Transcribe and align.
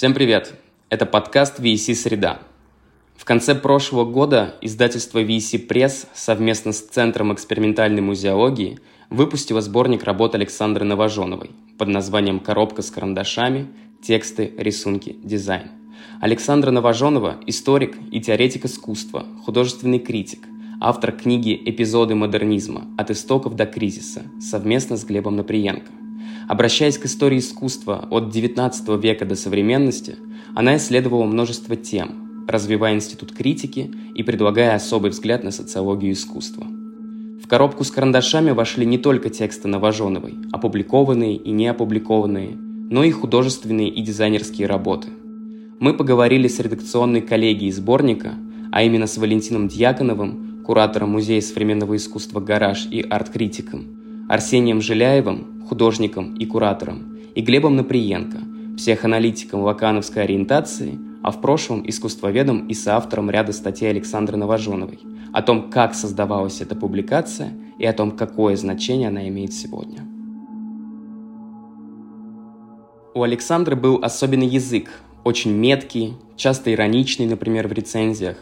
Всем 0.00 0.14
привет! 0.14 0.54
Это 0.88 1.04
подкаст 1.04 1.60
VC 1.60 1.94
«Среда». 1.94 2.40
В 3.18 3.26
конце 3.26 3.54
прошлого 3.54 4.10
года 4.10 4.54
издательство 4.62 5.22
VC 5.22 5.68
Press 5.68 6.06
совместно 6.14 6.72
с 6.72 6.80
Центром 6.80 7.34
экспериментальной 7.34 8.00
музеологии 8.00 8.78
выпустило 9.10 9.60
сборник 9.60 10.04
работ 10.04 10.34
Александры 10.34 10.86
Новоженовой 10.86 11.50
под 11.78 11.88
названием 11.88 12.40
«Коробка 12.40 12.80
с 12.80 12.90
карандашами. 12.90 13.66
Тексты, 14.02 14.54
рисунки, 14.56 15.16
дизайн». 15.22 15.68
Александра 16.22 16.70
Новоженова– 16.70 17.36
историк 17.46 17.94
и 18.10 18.22
теоретик 18.22 18.64
искусства, 18.64 19.26
художественный 19.44 19.98
критик, 19.98 20.46
автор 20.80 21.12
книги 21.12 21.60
«Эпизоды 21.66 22.14
модернизма. 22.14 22.86
От 22.96 23.10
истоков 23.10 23.54
до 23.54 23.66
кризиса» 23.66 24.22
совместно 24.40 24.96
с 24.96 25.04
Глебом 25.04 25.36
Наприенко. 25.36 25.92
Обращаясь 26.50 26.98
к 26.98 27.06
истории 27.06 27.38
искусства 27.38 28.08
от 28.10 28.34
XIX 28.34 29.00
века 29.00 29.24
до 29.24 29.36
современности, 29.36 30.16
она 30.52 30.78
исследовала 30.78 31.24
множество 31.24 31.76
тем, 31.76 32.44
развивая 32.48 32.94
институт 32.94 33.30
критики 33.30 33.88
и 34.16 34.24
предлагая 34.24 34.74
особый 34.74 35.12
взгляд 35.12 35.44
на 35.44 35.52
социологию 35.52 36.12
искусства. 36.12 36.66
В 37.40 37.46
коробку 37.46 37.84
с 37.84 37.92
карандашами 37.92 38.50
вошли 38.50 38.84
не 38.84 38.98
только 38.98 39.30
тексты 39.30 39.68
Новоженовой, 39.68 40.34
опубликованные 40.50 41.36
и 41.36 41.52
не 41.52 41.68
опубликованные, 41.68 42.56
но 42.56 43.04
и 43.04 43.12
художественные 43.12 43.88
и 43.88 44.02
дизайнерские 44.02 44.66
работы. 44.66 45.06
Мы 45.78 45.94
поговорили 45.94 46.48
с 46.48 46.58
редакционной 46.58 47.20
коллегией 47.20 47.70
сборника, 47.70 48.34
а 48.72 48.82
именно 48.82 49.06
с 49.06 49.16
Валентином 49.18 49.68
Дьяконовым, 49.68 50.64
куратором 50.66 51.10
Музея 51.10 51.42
современного 51.42 51.94
искусства 51.94 52.40
«Гараж» 52.40 52.88
и 52.90 53.02
арт-критиком, 53.02 53.99
Арсением 54.30 54.80
Жиляевым, 54.80 55.64
художником 55.68 56.36
и 56.36 56.46
куратором, 56.46 57.18
и 57.34 57.40
Глебом 57.40 57.74
Наприенко, 57.74 58.38
психоаналитиком 58.76 59.62
лакановской 59.62 60.22
ориентации, 60.22 61.00
а 61.24 61.32
в 61.32 61.40
прошлом 61.40 61.82
искусствоведом 61.90 62.68
и 62.68 62.74
соавтором 62.74 63.28
ряда 63.28 63.52
статей 63.52 63.90
Александры 63.90 64.36
Новоженовой 64.36 65.00
о 65.32 65.42
том, 65.42 65.68
как 65.68 65.96
создавалась 65.96 66.60
эта 66.60 66.76
публикация 66.76 67.52
и 67.76 67.84
о 67.84 67.92
том, 67.92 68.12
какое 68.12 68.54
значение 68.54 69.08
она 69.08 69.26
имеет 69.26 69.52
сегодня. 69.52 70.06
У 73.16 73.24
Александры 73.24 73.74
был 73.74 73.98
особенный 74.00 74.46
язык, 74.46 74.90
очень 75.24 75.50
меткий, 75.50 76.14
часто 76.36 76.72
ироничный, 76.72 77.26
например, 77.26 77.66
в 77.66 77.72
рецензиях. 77.72 78.36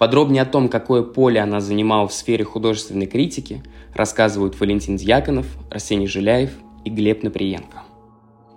Подробнее 0.00 0.44
о 0.44 0.46
том, 0.46 0.70
какое 0.70 1.02
поле 1.02 1.40
она 1.40 1.60
занимала 1.60 2.08
в 2.08 2.14
сфере 2.14 2.42
художественной 2.42 3.04
критики, 3.04 3.62
рассказывают 3.94 4.58
Валентин 4.58 4.96
Дьяконов, 4.96 5.46
Арсений 5.70 6.06
Жиляев 6.06 6.52
и 6.86 6.90
Глеб 6.90 7.22
Наприенко. 7.22 7.82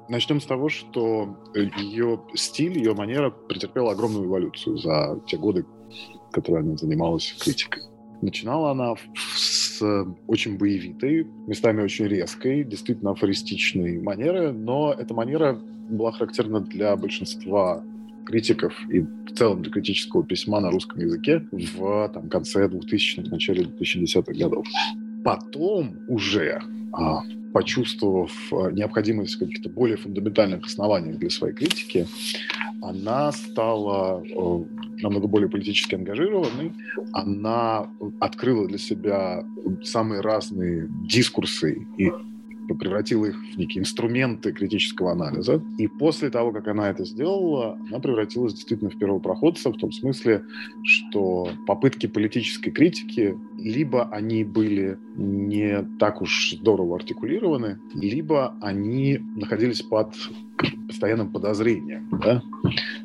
Начнем 0.07 0.39
с 0.39 0.45
того, 0.45 0.69
что 0.69 1.35
ее 1.53 2.21
стиль, 2.33 2.77
ее 2.77 2.93
манера 2.93 3.29
претерпела 3.29 3.91
огромную 3.91 4.25
эволюцию 4.25 4.77
за 4.77 5.19
те 5.27 5.35
годы, 5.35 5.65
которые 6.31 6.61
она 6.61 6.77
занималась 6.77 7.35
критикой. 7.37 7.83
Начинала 8.21 8.71
она 8.71 8.95
с 9.35 9.83
очень 10.27 10.57
боевитой, 10.57 11.25
местами 11.45 11.81
очень 11.81 12.05
резкой, 12.05 12.63
действительно 12.63 13.11
афористичной 13.11 14.01
манеры, 14.01 14.53
но 14.53 14.93
эта 14.93 15.13
манера 15.13 15.59
была 15.89 16.13
характерна 16.13 16.61
для 16.61 16.95
большинства 16.95 17.83
критиков 18.25 18.73
и 18.89 18.99
в 18.99 19.35
целом 19.35 19.61
для 19.61 19.71
критического 19.71 20.23
письма 20.23 20.59
на 20.59 20.71
русском 20.71 20.99
языке 21.01 21.45
в 21.51 22.09
там, 22.13 22.29
конце 22.29 22.67
2000-х, 22.67 23.29
начале 23.29 23.63
2010-х 23.63 24.33
годов. 24.33 24.65
Потом 25.23 25.95
уже 26.07 26.61
а, 26.91 27.21
почувствовав 27.53 28.31
э, 28.51 28.71
необходимость 28.71 29.37
каких-то 29.37 29.69
более 29.69 29.95
фундаментальных 29.95 30.65
оснований 30.65 31.13
для 31.13 31.29
своей 31.29 31.53
критики, 31.53 32.07
она 32.81 33.31
стала 33.31 34.23
э, 34.23 34.63
намного 35.01 35.27
более 35.27 35.49
политически 35.49 35.95
ангажированной, 35.95 36.73
она 37.13 37.87
открыла 38.19 38.67
для 38.67 38.79
себя 38.79 39.45
самые 39.83 40.21
разные 40.21 40.89
дискурсы 41.07 41.87
и 41.97 42.11
превратила 42.67 43.25
их 43.25 43.35
в 43.35 43.57
некие 43.57 43.81
инструменты 43.81 44.51
критического 44.51 45.11
анализа. 45.11 45.61
И 45.77 45.87
после 45.87 46.29
того, 46.29 46.51
как 46.51 46.67
она 46.67 46.89
это 46.89 47.05
сделала, 47.05 47.77
она 47.89 47.99
превратилась 47.99 48.53
действительно 48.53 48.89
в 48.89 48.97
первопроходца 48.97 49.71
в 49.71 49.77
том 49.77 49.91
смысле, 49.91 50.43
что 50.83 51.49
попытки 51.67 52.07
политической 52.07 52.71
критики 52.71 53.37
либо 53.57 54.09
они 54.09 54.43
были 54.43 54.97
не 55.15 55.85
так 55.99 56.21
уж 56.21 56.55
здорово 56.59 56.95
артикулированы, 56.95 57.79
либо 57.93 58.55
они 58.61 59.19
находились 59.35 59.81
под 59.81 60.15
постоянным 60.87 61.31
подозрением. 61.31 62.07
Да? 62.23 62.41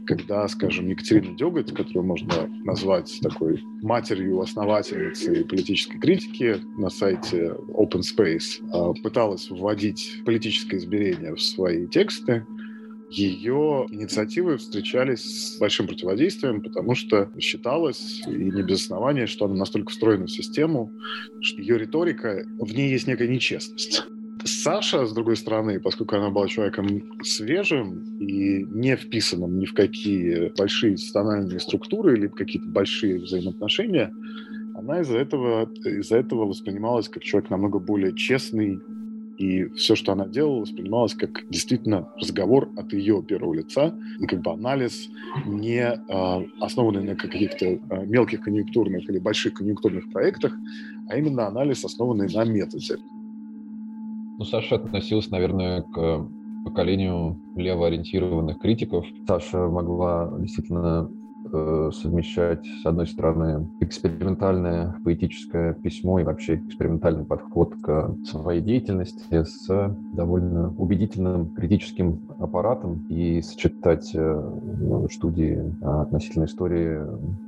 Когда, 0.08 0.48
скажем, 0.48 0.88
Екатерина 0.88 1.36
Деготь, 1.36 1.74
которую 1.74 2.06
можно 2.06 2.48
назвать 2.64 3.18
такой 3.20 3.62
матерью, 3.82 4.40
основательницей 4.40 5.44
политической 5.44 5.98
критики 5.98 6.56
на 6.78 6.88
сайте 6.88 7.54
Open 7.68 8.00
Space, 8.00 8.66
а, 8.72 8.94
пыталась 9.02 9.50
вводить 9.50 10.22
политическое 10.24 10.78
измерение 10.78 11.34
в 11.34 11.42
свои 11.42 11.86
тексты, 11.86 12.46
ее 13.10 13.86
инициативы 13.90 14.56
встречались 14.56 15.54
с 15.54 15.58
большим 15.58 15.86
противодействием, 15.86 16.62
потому 16.62 16.94
что 16.94 17.30
считалось, 17.38 18.22
и 18.26 18.30
не 18.30 18.62
без 18.62 18.84
основания, 18.84 19.26
что 19.26 19.44
она 19.44 19.56
настолько 19.56 19.90
встроена 19.90 20.24
в 20.24 20.30
систему, 20.30 20.90
что 21.42 21.60
ее 21.60 21.76
риторика, 21.76 22.46
в 22.58 22.72
ней 22.72 22.90
есть 22.90 23.06
некая 23.06 23.28
нечестность. 23.28 24.04
Саша, 24.44 25.04
с 25.06 25.12
другой 25.12 25.36
стороны, 25.36 25.80
поскольку 25.80 26.16
она 26.16 26.30
была 26.30 26.48
человеком 26.48 27.22
свежим 27.22 28.18
и 28.20 28.64
не 28.64 28.96
вписанным 28.96 29.58
ни 29.58 29.66
в 29.66 29.74
какие 29.74 30.52
большие 30.56 30.92
институциональные 30.92 31.60
структуры 31.60 32.16
или 32.16 32.28
какие-то 32.28 32.68
большие 32.68 33.18
взаимоотношения, 33.20 34.12
она 34.74 35.00
из-за 35.00 35.18
этого, 35.18 35.68
из-за 35.84 36.18
этого 36.18 36.46
воспринималась 36.46 37.08
как 37.08 37.24
человек 37.24 37.50
намного 37.50 37.78
более 37.78 38.14
честный, 38.14 38.80
и 39.38 39.66
все, 39.76 39.94
что 39.94 40.12
она 40.12 40.26
делала, 40.26 40.60
воспринималось 40.60 41.14
как 41.14 41.48
действительно 41.48 42.08
разговор 42.20 42.70
от 42.76 42.92
ее 42.92 43.22
первого 43.22 43.54
лица, 43.54 43.94
как 44.26 44.40
бы 44.40 44.52
анализ, 44.52 45.08
не 45.46 45.80
э, 45.80 46.46
основанный 46.60 47.04
на 47.04 47.14
каких-то 47.14 47.66
э, 47.66 47.78
мелких 48.06 48.40
конъюнктурных 48.40 49.08
или 49.08 49.18
больших 49.18 49.54
конъюнктурных 49.54 50.10
проектах, 50.12 50.54
а 51.08 51.16
именно 51.16 51.46
анализ, 51.46 51.84
основанный 51.84 52.28
на 52.32 52.44
методе. 52.44 52.98
Ну, 54.38 54.44
Саша 54.44 54.76
относилась, 54.76 55.30
наверное, 55.32 55.82
к 55.82 56.28
поколению 56.64 57.40
левоориентированных 57.56 58.60
критиков. 58.60 59.04
Саша 59.26 59.66
могла 59.66 60.32
действительно 60.38 61.10
э, 61.52 61.90
совмещать, 61.92 62.64
с 62.64 62.86
одной 62.86 63.08
стороны, 63.08 63.68
экспериментальное 63.80 64.94
поэтическое 65.04 65.74
письмо 65.74 66.20
и 66.20 66.22
вообще 66.22 66.54
экспериментальный 66.54 67.24
подход 67.24 67.74
к 67.82 68.14
своей 68.24 68.60
деятельности 68.62 69.42
с 69.42 69.96
довольно 70.12 70.72
убедительным 70.78 71.48
критическим 71.48 72.20
аппаратом 72.38 73.08
и 73.08 73.42
сочетать 73.42 74.12
э, 74.14 75.08
студии 75.10 75.74
относительно 75.82 76.44
истории 76.44 77.00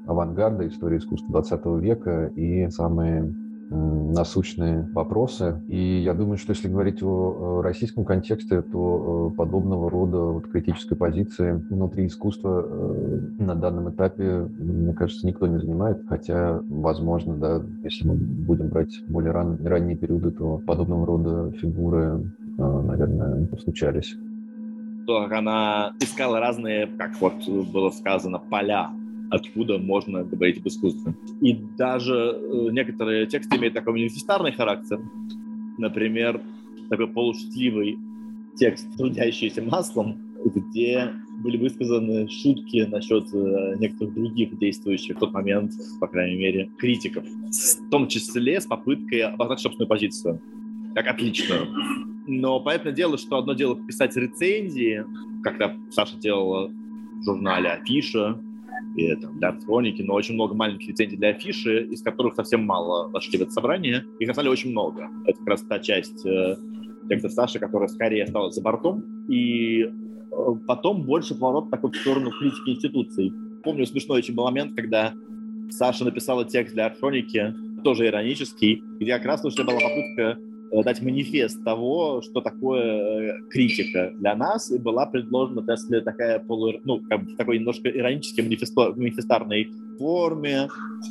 авангарда, 0.08 0.66
истории 0.66 0.98
искусства 0.98 1.30
20 1.30 1.66
века 1.80 2.32
и 2.34 2.68
самые 2.70 3.32
насущные 3.70 4.88
вопросы. 4.92 5.62
И 5.68 6.00
я 6.00 6.14
думаю, 6.14 6.36
что 6.36 6.50
если 6.50 6.68
говорить 6.68 7.02
о 7.02 7.62
российском 7.62 8.04
контексте, 8.04 8.62
то 8.62 9.30
э, 9.32 9.36
подобного 9.36 9.88
рода 9.90 10.18
вот 10.18 10.48
критической 10.48 10.96
позиции 10.96 11.52
внутри 11.70 12.06
искусства 12.06 12.64
э, 12.66 13.20
на 13.38 13.54
данном 13.54 13.90
этапе, 13.90 14.48
мне 14.58 14.92
кажется, 14.92 15.26
никто 15.26 15.46
не 15.46 15.58
занимает. 15.58 16.02
Хотя, 16.08 16.60
возможно, 16.68 17.36
да, 17.36 17.62
если 17.84 18.08
мы 18.08 18.14
будем 18.14 18.68
брать 18.68 18.92
более 19.08 19.32
ран, 19.32 19.58
ранние 19.64 19.96
периоды, 19.96 20.32
то 20.32 20.58
подобного 20.58 21.06
рода 21.06 21.52
фигуры, 21.52 22.32
э, 22.58 22.82
наверное, 22.82 23.48
случались. 23.62 24.16
Она 25.08 25.92
искала 25.98 26.38
разные, 26.38 26.86
как 26.86 27.20
вот 27.20 27.34
было 27.72 27.90
сказано, 27.90 28.38
поля 28.38 28.90
откуда 29.30 29.78
можно 29.78 30.24
говорить 30.24 30.58
об 30.58 30.66
искусстве. 30.66 31.14
И 31.40 31.54
даже 31.76 32.14
э, 32.14 32.68
некоторые 32.72 33.26
тексты 33.26 33.56
имеют 33.56 33.74
такой 33.74 33.94
манифестарный 33.94 34.52
характер. 34.52 35.00
Например, 35.78 36.40
такой 36.88 37.06
полушутливый 37.06 37.98
текст 38.56 38.86
«Трудящийся 38.96 39.62
маслом», 39.62 40.18
где 40.44 41.12
были 41.42 41.56
высказаны 41.56 42.28
шутки 42.28 42.86
насчет 42.90 43.32
э, 43.32 43.76
некоторых 43.78 44.14
других 44.14 44.58
действующих 44.58 45.16
в 45.16 45.20
тот 45.20 45.32
момент, 45.32 45.72
по 46.00 46.06
крайней 46.06 46.36
мере, 46.36 46.70
критиков. 46.78 47.24
В 47.24 47.90
том 47.90 48.08
числе 48.08 48.60
с 48.60 48.66
попыткой 48.66 49.20
обозначить 49.20 49.62
собственную 49.62 49.88
позицию, 49.88 50.42
как 50.94 51.06
отличную. 51.06 51.68
Но 52.26 52.60
понятное 52.60 52.92
дело, 52.92 53.16
что 53.16 53.38
одно 53.38 53.54
дело 53.54 53.76
писать 53.76 54.16
рецензии, 54.16 55.04
когда 55.42 55.74
Саша 55.90 56.18
делала 56.18 56.68
в 56.68 57.24
журнале 57.24 57.70
«Афиша», 57.70 58.38
и 58.96 59.14
там, 59.16 59.38
для 59.38 59.52
хроники, 59.52 60.02
но 60.02 60.14
очень 60.14 60.34
много 60.34 60.54
маленьких 60.54 60.88
лицензий 60.88 61.16
для 61.16 61.28
афиши, 61.30 61.84
из 61.84 62.02
которых 62.02 62.34
совсем 62.34 62.64
мало 62.64 63.08
вошли 63.08 63.38
в 63.38 63.42
это 63.42 63.50
собрание. 63.50 64.04
Их 64.18 64.28
на 64.28 64.34
самом 64.34 64.44
деле 64.44 64.52
очень 64.52 64.70
много. 64.70 65.08
Это 65.26 65.38
как 65.38 65.48
раз 65.48 65.62
та 65.62 65.78
часть 65.78 66.24
э, 66.26 66.56
текста 67.08 67.28
Саши, 67.28 67.58
которая 67.58 67.88
скорее 67.88 68.24
осталась 68.24 68.54
за 68.54 68.62
бортом. 68.62 69.26
И 69.28 69.90
потом 70.66 71.02
больше 71.02 71.34
поворот 71.34 71.70
такой 71.70 71.90
в 71.90 71.96
сторону 71.96 72.30
критики 72.30 72.70
институций. 72.70 73.32
Помню 73.62 73.86
смешной 73.86 74.18
очень 74.18 74.34
был 74.34 74.44
момент, 74.44 74.74
когда 74.74 75.14
Саша 75.70 76.04
написала 76.04 76.44
текст 76.44 76.74
для 76.74 76.90
хроники, 76.90 77.54
тоже 77.84 78.06
иронический, 78.06 78.82
где 78.98 79.16
как 79.16 79.26
раз 79.26 79.44
уже 79.44 79.64
была 79.64 79.78
попытка 79.78 80.38
Э, 80.38 80.49
дать 80.72 81.02
манифест 81.02 81.62
того, 81.64 82.22
что 82.22 82.40
такое 82.40 82.82
э, 82.82 83.40
критика 83.50 84.12
для 84.16 84.34
нас, 84.36 84.70
и 84.70 84.78
была 84.78 85.06
предложена 85.06 85.64
если 85.70 86.00
такая 86.00 86.38
полу, 86.38 86.74
ну, 86.84 87.00
как 87.08 87.24
бы 87.24 87.36
такой 87.36 87.58
немножко 87.58 87.88
иронической 87.88 88.44
манифесто, 88.44 88.92
манифестарной 88.96 89.70
форме 89.98 90.68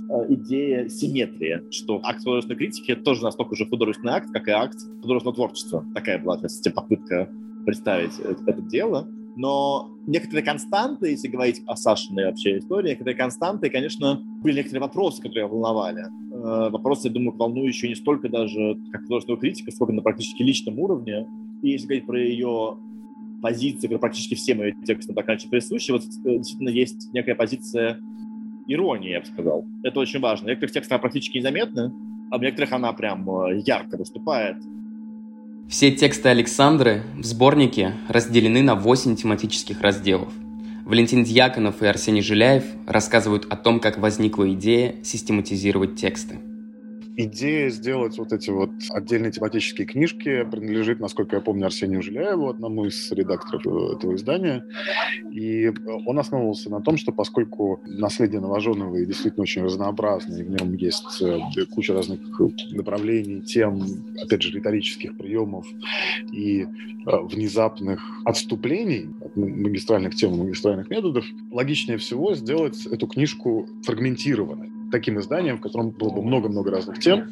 э, 0.10 0.26
идея 0.30 0.88
симметрии, 0.88 1.62
что 1.72 2.00
акт 2.04 2.20
художественной 2.24 2.58
критики 2.58 2.96
тоже 2.96 3.24
настолько 3.24 3.56
же 3.56 3.66
художественный 3.66 4.14
акт, 4.14 4.30
как 4.32 4.48
и 4.48 4.52
акт 4.52 4.78
художественного 5.02 5.36
творчества. 5.36 5.86
Такая 5.94 6.20
была, 6.20 6.38
то 6.38 6.46
есть, 6.46 6.74
попытка 6.74 7.30
представить 7.66 8.20
это, 8.20 8.42
это 8.48 8.62
дело. 8.62 9.08
Но 9.36 9.92
некоторые 10.08 10.44
константы, 10.44 11.12
если 11.12 11.28
говорить 11.28 11.62
о 11.66 11.76
Сашиной 11.76 12.26
вообще 12.26 12.58
истории, 12.58 12.90
некоторые 12.90 13.16
константы, 13.16 13.70
конечно, 13.70 14.22
были 14.42 14.58
некоторые 14.58 14.82
вопросы, 14.82 15.22
которые 15.22 15.48
волновали. 15.48 16.06
Э, 16.32 16.70
вопросы, 16.70 17.08
я 17.08 17.14
думаю, 17.14 17.38
волнующие 17.38 17.90
не 17.90 17.96
столько 17.96 18.30
даже 18.30 18.78
как 18.92 19.04
художественного 19.04 19.40
критика, 19.40 19.72
сколько 19.72 19.94
на 19.94 20.02
практически 20.02 20.44
личном 20.44 20.80
уровне. 20.80 21.28
И 21.62 21.70
если 21.70 21.86
говорить 21.86 22.06
про 22.06 22.20
ее 22.20 22.78
позиции, 23.42 23.82
которые 23.82 24.00
практически 24.00 24.36
всем 24.36 24.62
ее 24.62 24.76
текстам 24.86 25.16
так 25.16 25.28
иначе 25.28 25.48
присущи, 25.50 25.92
вот 25.92 26.04
э, 26.04 26.38
действительно 26.38 26.70
есть 26.70 27.14
некая 27.14 27.36
позиция 27.36 28.00
иронии, 28.68 29.12
я 29.12 29.22
бы 29.22 29.26
сказал. 29.26 29.66
Это 29.84 30.00
очень 30.00 30.20
важно. 30.20 30.46
В 30.46 30.50
некоторых 30.50 30.74
текстах 30.74 31.02
практически 31.02 31.38
незаметна, 31.38 31.94
а 32.32 32.38
в 32.38 32.42
некоторых 32.42 32.72
она 32.74 32.94
прям 32.94 33.30
э, 33.30 33.62
ярко 33.66 33.98
выступает. 33.98 34.58
Все 35.70 35.92
тексты 35.92 36.30
Александры 36.30 37.04
в 37.16 37.24
сборнике 37.24 37.94
разделены 38.08 38.64
на 38.64 38.74
8 38.74 39.16
тематических 39.16 39.82
разделов. 39.82 40.34
Валентин 40.84 41.24
Дьяконов 41.24 41.84
и 41.84 41.86
Арсений 41.86 42.24
Жиляев 42.24 42.64
рассказывают 42.88 43.46
о 43.52 43.56
том, 43.56 43.80
как 43.80 44.00
возникла 44.00 44.52
идея 44.54 44.96
систематизировать 45.04 45.96
тексты 45.96 46.40
идея 47.24 47.70
сделать 47.70 48.18
вот 48.18 48.32
эти 48.32 48.50
вот 48.50 48.72
отдельные 48.92 49.32
тематические 49.32 49.86
книжки 49.86 50.44
принадлежит, 50.50 51.00
насколько 51.00 51.36
я 51.36 51.42
помню, 51.42 51.66
Арсению 51.66 52.02
Жиляеву, 52.02 52.48
одному 52.48 52.86
из 52.86 53.12
редакторов 53.12 53.66
э, 53.66 53.96
этого 53.98 54.16
издания. 54.16 54.64
И 55.30 55.72
он 56.06 56.18
основывался 56.18 56.70
на 56.70 56.82
том, 56.82 56.98
что 56.98 57.12
поскольку 57.12 57.82
наследие 57.86 58.40
Новоженова 58.40 58.98
действительно 59.06 59.44
очень 59.44 59.64
разнообразное, 59.64 60.40
и 60.40 60.44
в 60.44 60.50
нем 60.50 60.74
есть 60.76 61.22
э, 61.22 61.40
куча 61.76 61.94
разных 61.94 62.20
направлений, 62.72 63.42
тем, 63.42 63.84
опять 64.24 64.42
же, 64.42 64.52
риторических 64.52 65.18
приемов 65.18 65.68
и 66.32 66.62
э, 66.62 66.68
внезапных 67.24 68.02
отступлений 68.24 69.10
от 69.22 69.36
магистральных 69.36 70.16
тем 70.16 70.36
и 70.36 70.38
магистральных 70.38 70.90
методов, 70.90 71.26
логичнее 71.52 71.98
всего 71.98 72.34
сделать 72.34 72.86
эту 72.86 73.08
книжку 73.08 73.68
фрагментированной 73.84 74.79
таким 74.92 75.20
изданием, 75.20 75.58
в 75.58 75.62
котором 75.62 75.92
было 75.92 76.10
бы 76.10 76.22
много-много 76.22 76.72
разных 76.72 77.00
тем, 77.00 77.30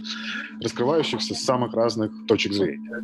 раскрывающихся 0.61 1.33
с 1.33 1.41
самых 1.41 1.73
разных 1.73 2.11
точек 2.27 2.53
зрения. 2.53 3.03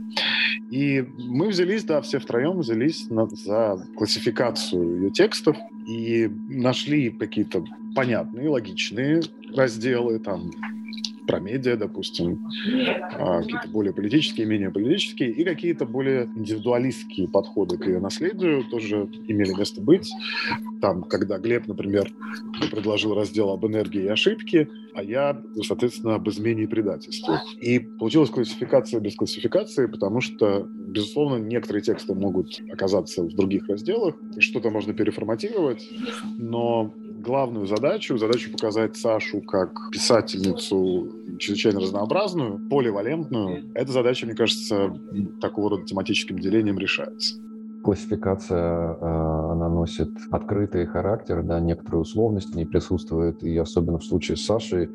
И 0.69 1.05
мы 1.17 1.49
взялись, 1.49 1.83
да, 1.83 2.01
все 2.01 2.19
втроем 2.19 2.59
взялись 2.59 3.09
на, 3.09 3.27
за 3.27 3.85
классификацию 3.95 5.01
ее 5.01 5.11
текстов 5.11 5.57
и 5.87 6.29
нашли 6.49 7.09
какие-то 7.11 7.65
понятные, 7.95 8.49
логичные 8.49 9.21
разделы, 9.55 10.19
там, 10.19 10.51
про 11.27 11.39
медиа, 11.39 11.77
допустим, 11.77 12.47
а, 13.13 13.41
какие-то 13.41 13.67
более 13.69 13.93
политические, 13.93 14.47
менее 14.47 14.71
политические, 14.71 15.31
и 15.31 15.43
какие-то 15.43 15.85
более 15.85 16.25
индивидуалистские 16.35 17.27
подходы 17.27 17.77
к 17.77 17.85
ее 17.87 17.99
наследию 17.99 18.63
тоже 18.69 19.09
имели 19.27 19.53
место 19.53 19.81
быть. 19.81 20.11
Там, 20.81 21.03
когда 21.03 21.37
Глеб, 21.37 21.67
например, 21.67 22.11
предложил 22.71 23.13
раздел 23.13 23.49
об 23.49 23.65
энергии 23.65 24.03
и 24.03 24.07
ошибке, 24.07 24.67
а 24.93 25.03
я, 25.03 25.41
соответственно, 25.65 26.15
об 26.15 26.27
измене 26.29 26.63
и 26.63 26.67
предательстве. 26.67 27.35
И 27.59 27.79
получилась 27.79 28.29
классификация 28.29 28.99
без 28.99 29.15
классификации, 29.15 29.87
потому 29.87 30.21
что, 30.21 30.67
безусловно, 30.69 31.37
некоторые 31.43 31.81
тексты 31.83 32.13
могут 32.13 32.61
оказаться 32.71 33.23
в 33.23 33.33
других 33.33 33.67
разделах, 33.67 34.15
что-то 34.39 34.69
можно 34.69 34.93
переформатировать, 34.93 35.87
но 36.37 36.93
главную 37.23 37.65
задачу, 37.65 38.17
задачу 38.17 38.51
показать 38.51 38.95
Сашу 38.97 39.41
как 39.41 39.89
писательницу 39.91 41.09
чрезвычайно 41.39 41.79
разнообразную, 41.79 42.69
поливалентную, 42.69 43.71
эта 43.73 43.91
задача, 43.91 44.25
мне 44.25 44.35
кажется, 44.35 44.93
такого 45.41 45.71
рода 45.71 45.85
тематическим 45.85 46.37
делением 46.37 46.77
решается. 46.77 47.35
Классификация, 47.83 48.93
э, 48.93 48.97
она 49.01 49.67
носит 49.67 50.09
открытый 50.31 50.85
характер, 50.85 51.43
да, 51.43 51.59
некоторые 51.59 52.01
условности 52.01 52.55
не 52.55 52.65
присутствуют, 52.65 53.43
и 53.43 53.57
особенно 53.57 53.99
в 53.99 54.05
случае 54.05 54.37
с 54.37 54.45
Сашей 54.45 54.89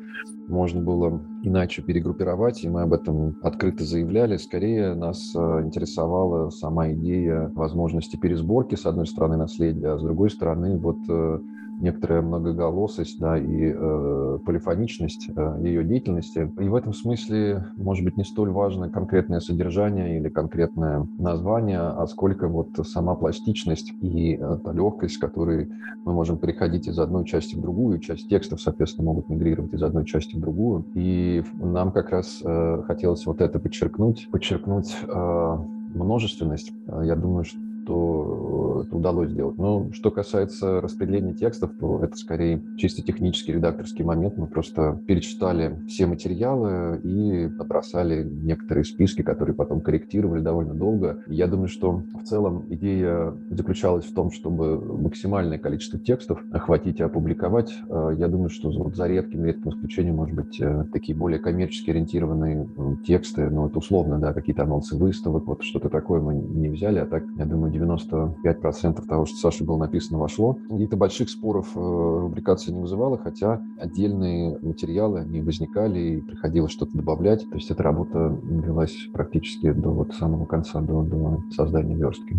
можно 0.47 0.81
было 0.81 1.21
иначе 1.43 1.83
перегруппировать, 1.83 2.63
и 2.63 2.69
мы 2.69 2.81
об 2.81 2.93
этом 2.93 3.37
открыто 3.43 3.83
заявляли. 3.83 4.37
Скорее 4.37 4.95
нас 4.95 5.35
э, 5.35 5.61
интересовала 5.63 6.49
сама 6.49 6.91
идея 6.93 7.51
возможности 7.53 8.17
пересборки, 8.17 8.73
с 8.73 8.87
одной 8.87 9.05
стороны, 9.05 9.37
наследия, 9.37 9.89
а 9.89 9.97
с 9.99 10.01
другой 10.01 10.31
стороны, 10.31 10.75
вот 10.79 10.97
э, 11.07 11.39
некоторая 11.79 12.21
многоголосость 12.21 13.19
да, 13.19 13.37
и 13.37 13.73
э, 13.75 14.39
полифоничность 14.45 15.29
э, 15.35 15.59
ее 15.63 15.83
деятельности. 15.83 16.51
И 16.59 16.67
в 16.67 16.75
этом 16.75 16.93
смысле, 16.93 17.65
может 17.77 18.03
быть, 18.03 18.17
не 18.17 18.23
столь 18.23 18.51
важно 18.51 18.89
конкретное 18.89 19.39
содержание 19.39 20.17
или 20.17 20.29
конкретное 20.29 21.07
название, 21.17 21.79
а 21.79 22.05
сколько 22.07 22.47
вот 22.47 22.69
сама 22.85 23.15
пластичность 23.15 23.93
и 24.01 24.37
э, 24.39 24.57
та 24.63 24.73
легкость, 24.73 25.15
с 25.15 25.17
которой 25.17 25.69
мы 26.05 26.13
можем 26.13 26.37
переходить 26.37 26.87
из 26.87 26.99
одной 26.99 27.25
части 27.25 27.55
в 27.55 27.61
другую. 27.61 27.99
Часть 27.99 28.29
текстов, 28.29 28.61
соответственно, 28.61 29.05
могут 29.05 29.29
мигрировать 29.29 29.73
из 29.73 29.81
одной 29.81 30.05
части 30.05 30.35
в 30.35 30.39
другую. 30.39 30.85
И 30.95 31.43
нам 31.61 31.91
как 31.91 32.09
раз 32.09 32.41
э, 32.43 32.83
хотелось 32.85 33.25
вот 33.25 33.41
это 33.41 33.59
подчеркнуть, 33.59 34.27
подчеркнуть 34.31 34.95
э, 35.07 35.57
множественность. 35.95 36.71
Я 37.03 37.15
думаю, 37.15 37.45
что 37.45 37.59
что 37.89 38.83
это 38.85 38.95
удалось 38.95 39.29
сделать. 39.31 39.57
Но 39.57 39.91
что 39.93 40.11
касается 40.11 40.79
распределения 40.79 41.33
текстов, 41.33 41.71
то 41.79 42.03
это 42.03 42.15
скорее 42.15 42.61
чисто 42.77 43.01
технический 43.01 43.53
редакторский 43.53 44.05
момент. 44.05 44.37
Мы 44.37 44.47
просто 44.47 44.99
перечитали 45.07 45.75
все 45.87 46.05
материалы 46.05 46.99
и 47.03 47.47
набросали 47.47 48.23
некоторые 48.23 48.85
списки, 48.85 49.21
которые 49.21 49.55
потом 49.55 49.81
корректировали 49.81 50.41
довольно 50.41 50.73
долго. 50.73 51.23
Я 51.27 51.47
думаю, 51.47 51.67
что 51.67 52.03
в 52.21 52.23
целом 52.23 52.65
идея 52.69 53.33
заключалась 53.49 54.05
в 54.05 54.13
том, 54.13 54.31
чтобы 54.31 54.79
максимальное 54.79 55.57
количество 55.57 55.99
текстов 55.99 56.41
охватить 56.51 56.99
и 56.99 57.03
опубликовать. 57.03 57.75
А, 57.89 58.11
я 58.11 58.27
думаю, 58.27 58.49
что 58.49 58.69
вот 58.71 58.95
за 58.95 59.07
редким 59.07 59.45
редким 59.45 59.71
исключением, 59.71 60.15
может 60.15 60.35
быть, 60.35 60.59
э, 60.61 60.85
такие 60.93 61.17
более 61.17 61.39
коммерчески 61.39 61.89
ориентированные 61.89 62.67
тексты, 63.05 63.49
ну, 63.49 63.67
это 63.67 63.79
условно, 63.79 64.19
да, 64.19 64.33
какие-то 64.33 64.63
анонсы 64.63 64.95
выставок, 64.95 65.45
вот 65.47 65.63
что-то 65.63 65.89
такое 65.89 66.21
мы 66.21 66.35
не 66.35 66.69
взяли, 66.69 66.99
а 66.99 67.05
так, 67.05 67.23
я 67.37 67.45
думаю, 67.45 67.71
95% 67.79 69.05
того, 69.07 69.25
что 69.25 69.37
Саше 69.37 69.63
было 69.63 69.77
написано, 69.77 70.19
вошло. 70.19 70.57
Каких-то 70.69 70.97
больших 70.97 71.29
споров 71.29 71.67
э, 71.75 71.79
рубрикация 71.79 72.73
не 72.73 72.81
вызывала, 72.81 73.17
хотя 73.17 73.61
отдельные 73.79 74.57
материалы, 74.61 75.19
они 75.19 75.41
возникали, 75.41 75.99
и 75.99 76.21
приходилось 76.21 76.71
что-то 76.71 76.97
добавлять. 76.97 77.47
То 77.49 77.55
есть 77.55 77.71
эта 77.71 77.83
работа 77.83 78.37
велась 78.43 78.95
практически 79.13 79.71
до 79.71 79.89
вот 79.89 80.13
самого 80.13 80.45
конца, 80.45 80.81
до, 80.81 81.01
до 81.01 81.43
создания 81.51 81.95
верстки. 81.95 82.37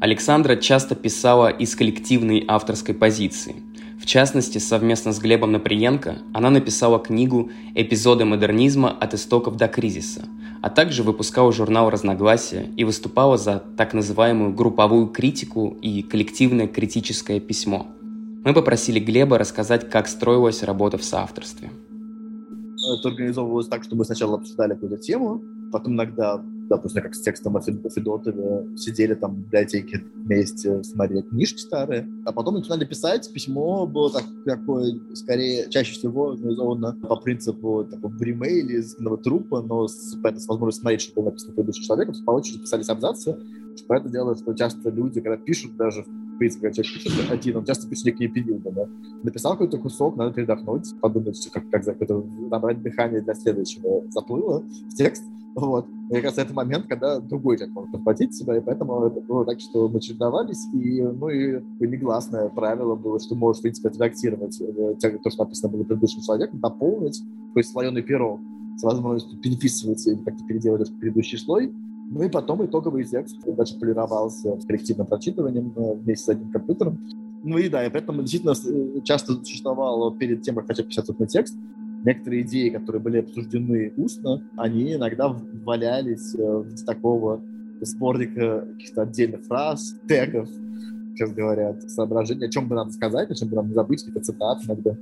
Александра 0.00 0.56
часто 0.56 0.94
писала 0.94 1.50
из 1.50 1.76
коллективной 1.76 2.42
авторской 2.48 2.94
позиции. 2.94 3.56
В 4.00 4.06
частности, 4.06 4.56
совместно 4.56 5.12
с 5.12 5.18
Глебом 5.18 5.52
Наприенко 5.52 6.22
она 6.32 6.48
написала 6.48 6.98
книгу 6.98 7.50
«Эпизоды 7.74 8.24
модернизма 8.24 8.88
от 8.88 9.12
истоков 9.12 9.56
до 9.58 9.68
кризиса», 9.68 10.24
а 10.62 10.70
также 10.70 11.02
выпускала 11.02 11.52
журнал 11.52 11.90
«Разногласия» 11.90 12.70
и 12.78 12.84
выступала 12.84 13.36
за 13.36 13.62
так 13.76 13.92
называемую 13.92 14.54
групповую 14.54 15.08
критику 15.08 15.76
и 15.82 16.00
коллективное 16.00 16.66
критическое 16.66 17.38
письмо. 17.38 17.86
Мы 18.42 18.54
попросили 18.54 19.00
Глеба 19.00 19.36
рассказать, 19.36 19.90
как 19.90 20.08
строилась 20.08 20.62
работа 20.62 20.96
в 20.96 21.04
соавторстве. 21.04 21.68
Это 22.96 23.08
организовывалось 23.10 23.68
так, 23.68 23.84
что 23.84 23.96
мы 23.96 24.06
сначала 24.06 24.38
обсуждали 24.38 24.72
какую-то 24.72 24.96
тему, 24.96 25.42
потом 25.70 25.92
иногда 25.92 26.42
допустим, 26.70 27.02
как 27.02 27.14
с 27.14 27.20
текстом 27.20 27.56
о 27.56 27.60
Федотове, 27.60 28.76
сидели 28.76 29.14
там 29.14 29.34
в 29.34 29.38
библиотеке 29.40 30.02
вместе, 30.14 30.82
смотрели 30.84 31.22
книжки 31.22 31.58
старые, 31.58 32.08
а 32.24 32.32
потом 32.32 32.54
начинали 32.54 32.84
писать, 32.84 33.30
письмо 33.32 33.86
было 33.86 34.10
так, 34.10 34.24
такое, 34.46 34.98
скорее, 35.14 35.68
чаще 35.68 35.92
всего 35.94 36.30
организовано 36.30 36.96
по 37.02 37.16
принципу 37.16 37.84
такого 37.84 38.12
бремейля 38.12 38.78
из 38.78 38.96
трупа, 39.22 39.60
но 39.60 39.88
с, 39.88 40.12
с 40.12 40.46
возможностью 40.46 40.80
смотреть, 40.80 41.00
что 41.02 41.14
было 41.20 41.26
написано 41.26 41.54
предыдущим 41.54 41.82
человеком, 41.82 42.14
по 42.24 42.30
очереди 42.30 42.60
писались 42.60 42.88
абзацы, 42.88 43.36
Поэтому 43.88 44.12
дело, 44.12 44.36
что 44.36 44.54
часто 44.54 44.90
люди, 44.90 45.20
когда 45.20 45.36
пишут 45.36 45.76
даже 45.76 46.04
принципе, 46.40 46.68
когда 46.68 46.82
человек 46.82 47.30
один, 47.30 47.56
он 47.58 47.64
часто 47.64 47.88
пишет 47.88 48.06
некие 48.06 48.28
периоды, 48.28 48.70
да. 48.70 48.88
Написал 49.22 49.52
какой-то 49.52 49.78
кусок, 49.78 50.16
надо 50.16 50.32
передохнуть, 50.32 50.94
подумать, 51.00 51.48
как, 51.52 51.68
как 51.70 51.86
это, 51.86 52.24
набрать 52.50 52.82
дыхание 52.82 53.20
для 53.20 53.34
следующего 53.34 54.02
заплыва 54.10 54.64
в 54.88 54.94
текст, 54.94 55.22
вот. 55.54 55.86
И 56.10 56.14
как 56.14 56.24
раз 56.24 56.38
это 56.38 56.54
момент, 56.54 56.86
когда 56.86 57.18
другой 57.18 57.56
человек 57.56 57.74
может 57.74 57.92
подхватить 57.92 58.34
себя, 58.34 58.56
и 58.56 58.60
поэтому 58.60 59.04
это 59.04 59.20
было 59.20 59.44
так, 59.44 59.60
что 59.60 59.88
мы 59.88 60.00
чередовались, 60.00 60.66
и, 60.72 61.02
ну, 61.02 61.28
и 61.28 61.60
негласное 61.80 62.48
правило 62.48 62.94
было, 62.94 63.20
что 63.20 63.34
можешь, 63.34 63.58
в 63.58 63.62
принципе, 63.62 63.88
отредактировать 63.88 64.60
э, 64.60 64.94
то, 65.22 65.30
что 65.30 65.44
написано 65.44 65.72
было 65.72 65.84
предыдущим 65.84 66.22
человеком, 66.22 66.60
дополнить, 66.60 67.22
то 67.52 67.60
есть 67.60 67.70
слоеный 67.70 68.02
пирог 68.02 68.40
с 68.76 68.82
возможностью 68.82 69.38
переписывать 69.40 70.06
или 70.06 70.16
как-то 70.16 70.44
переделать 70.44 70.82
этот 70.82 70.98
предыдущий 70.98 71.38
слой, 71.38 71.72
ну 72.10 72.24
и 72.24 72.28
потом 72.28 72.66
итоговый 72.66 73.04
текст 73.04 73.36
дальше 73.46 73.78
полировался 73.78 74.58
коллективным 74.66 75.06
прочитыванием 75.06 75.72
э, 75.76 75.94
вместе 75.94 76.24
с 76.24 76.28
одним 76.28 76.50
компьютером. 76.50 76.98
Ну 77.44 77.56
и 77.56 77.68
да, 77.68 77.86
и 77.86 77.90
поэтому 77.90 78.22
действительно 78.22 78.52
э, 78.52 79.00
часто 79.02 79.34
существовало 79.34 80.12
перед 80.16 80.42
тем, 80.42 80.56
как 80.56 80.68
начать 80.68 80.88
писать 80.88 81.18
на 81.18 81.26
текст, 81.28 81.56
некоторые 82.04 82.42
идеи, 82.42 82.70
которые 82.70 83.00
были 83.00 83.18
обсуждены 83.18 83.92
устно, 83.96 84.42
они 84.56 84.94
иногда 84.94 85.28
валялись 85.28 86.34
э, 86.34 86.38
в 86.38 86.84
такого 86.84 87.40
сборника 87.80 88.66
каких-то 88.72 89.02
отдельных 89.02 89.42
фраз, 89.44 89.94
тегов, 90.08 90.48
сейчас 91.20 91.34
говорят, 91.34 91.90
соображения, 91.90 92.46
о 92.46 92.50
чем 92.50 92.66
бы 92.66 92.74
надо 92.74 92.92
сказать, 92.92 93.30
о 93.30 93.34
чем 93.34 93.48
бы 93.48 93.56
нам 93.56 93.68
не 93.68 93.74
забыть, 93.74 94.00
какие-то 94.02 94.24
цитаты 94.24 94.66
иногда 94.66 94.96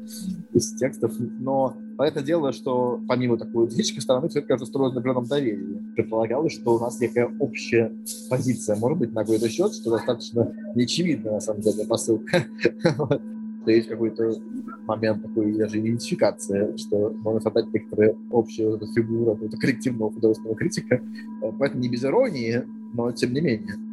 из 0.53 0.73
текстов. 0.75 1.13
Но 1.19 1.77
понятное 1.97 2.25
дело, 2.25 2.53
что 2.53 3.01
помимо 3.07 3.39
такой 3.39 3.67
утечки 3.67 4.01
стороны, 4.01 4.29
все 4.29 4.41
это, 4.41 4.49
кажется, 4.49 4.67
строилось 4.67 4.95
на 4.95 5.01
определенном 5.01 5.29
доверии. 5.29 5.81
Предполагалось, 5.95 6.55
что 6.55 6.75
у 6.75 6.81
нас 6.81 6.99
некая 7.01 7.31
общая 7.39 7.93
позиция, 8.29 8.77
может 8.77 8.99
быть, 8.99 9.13
на 9.13 9.23
какой-то 9.23 9.49
счет, 9.49 9.73
что 9.75 9.91
достаточно 9.91 10.53
неочевидная, 10.75 11.35
на 11.35 11.41
самом 11.41 11.61
деле, 11.61 11.87
посылка. 11.87 12.47
что 13.63 13.73
есть 13.73 13.89
какой-то 13.89 14.35
момент 14.87 15.23
такой 15.23 15.53
даже 15.53 15.79
идентификации, 15.79 16.75
что 16.79 17.11
можно 17.11 17.41
создать 17.41 17.67
некоторые 17.73 18.17
общие 18.31 18.79
фигуры 18.95 19.33
какого-то 19.33 19.57
коллективного 19.59 20.11
художественного 20.11 20.57
критика. 20.57 21.03
Поэтому 21.59 21.83
не 21.83 21.91
без 21.91 22.03
иронии, 22.03 22.63
но 22.95 23.13
тем 23.13 23.35
не 23.35 23.43
менее. 23.43 23.88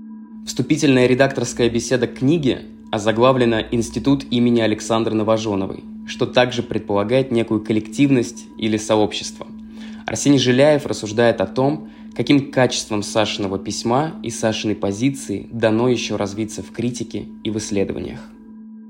Вступительная 0.46 1.08
редакторская 1.08 1.70
беседа 1.70 2.08
книги 2.08 2.60
озаглавлена 2.92 3.62
«Институт 3.72 4.26
имени 4.30 4.62
Александры 4.62 5.16
Новоженовой», 5.16 5.84
что 6.08 6.26
также 6.26 6.62
предполагает 6.62 7.32
некую 7.32 7.62
коллективность 7.62 8.46
или 8.58 8.78
сообщество. 8.78 9.48
Арсений 10.06 10.38
Жиляев 10.38 10.86
рассуждает 10.86 11.42
о 11.42 11.48
том, 11.48 11.90
каким 12.16 12.52
качеством 12.52 13.02
Сашиного 13.02 13.58
письма 13.58 14.14
и 14.22 14.30
Сашиной 14.30 14.76
позиции 14.76 15.48
дано 15.52 15.90
еще 15.90 16.16
развиться 16.16 16.62
в 16.62 16.72
критике 16.72 17.26
и 17.44 17.50
в 17.50 17.58
исследованиях 17.58 18.20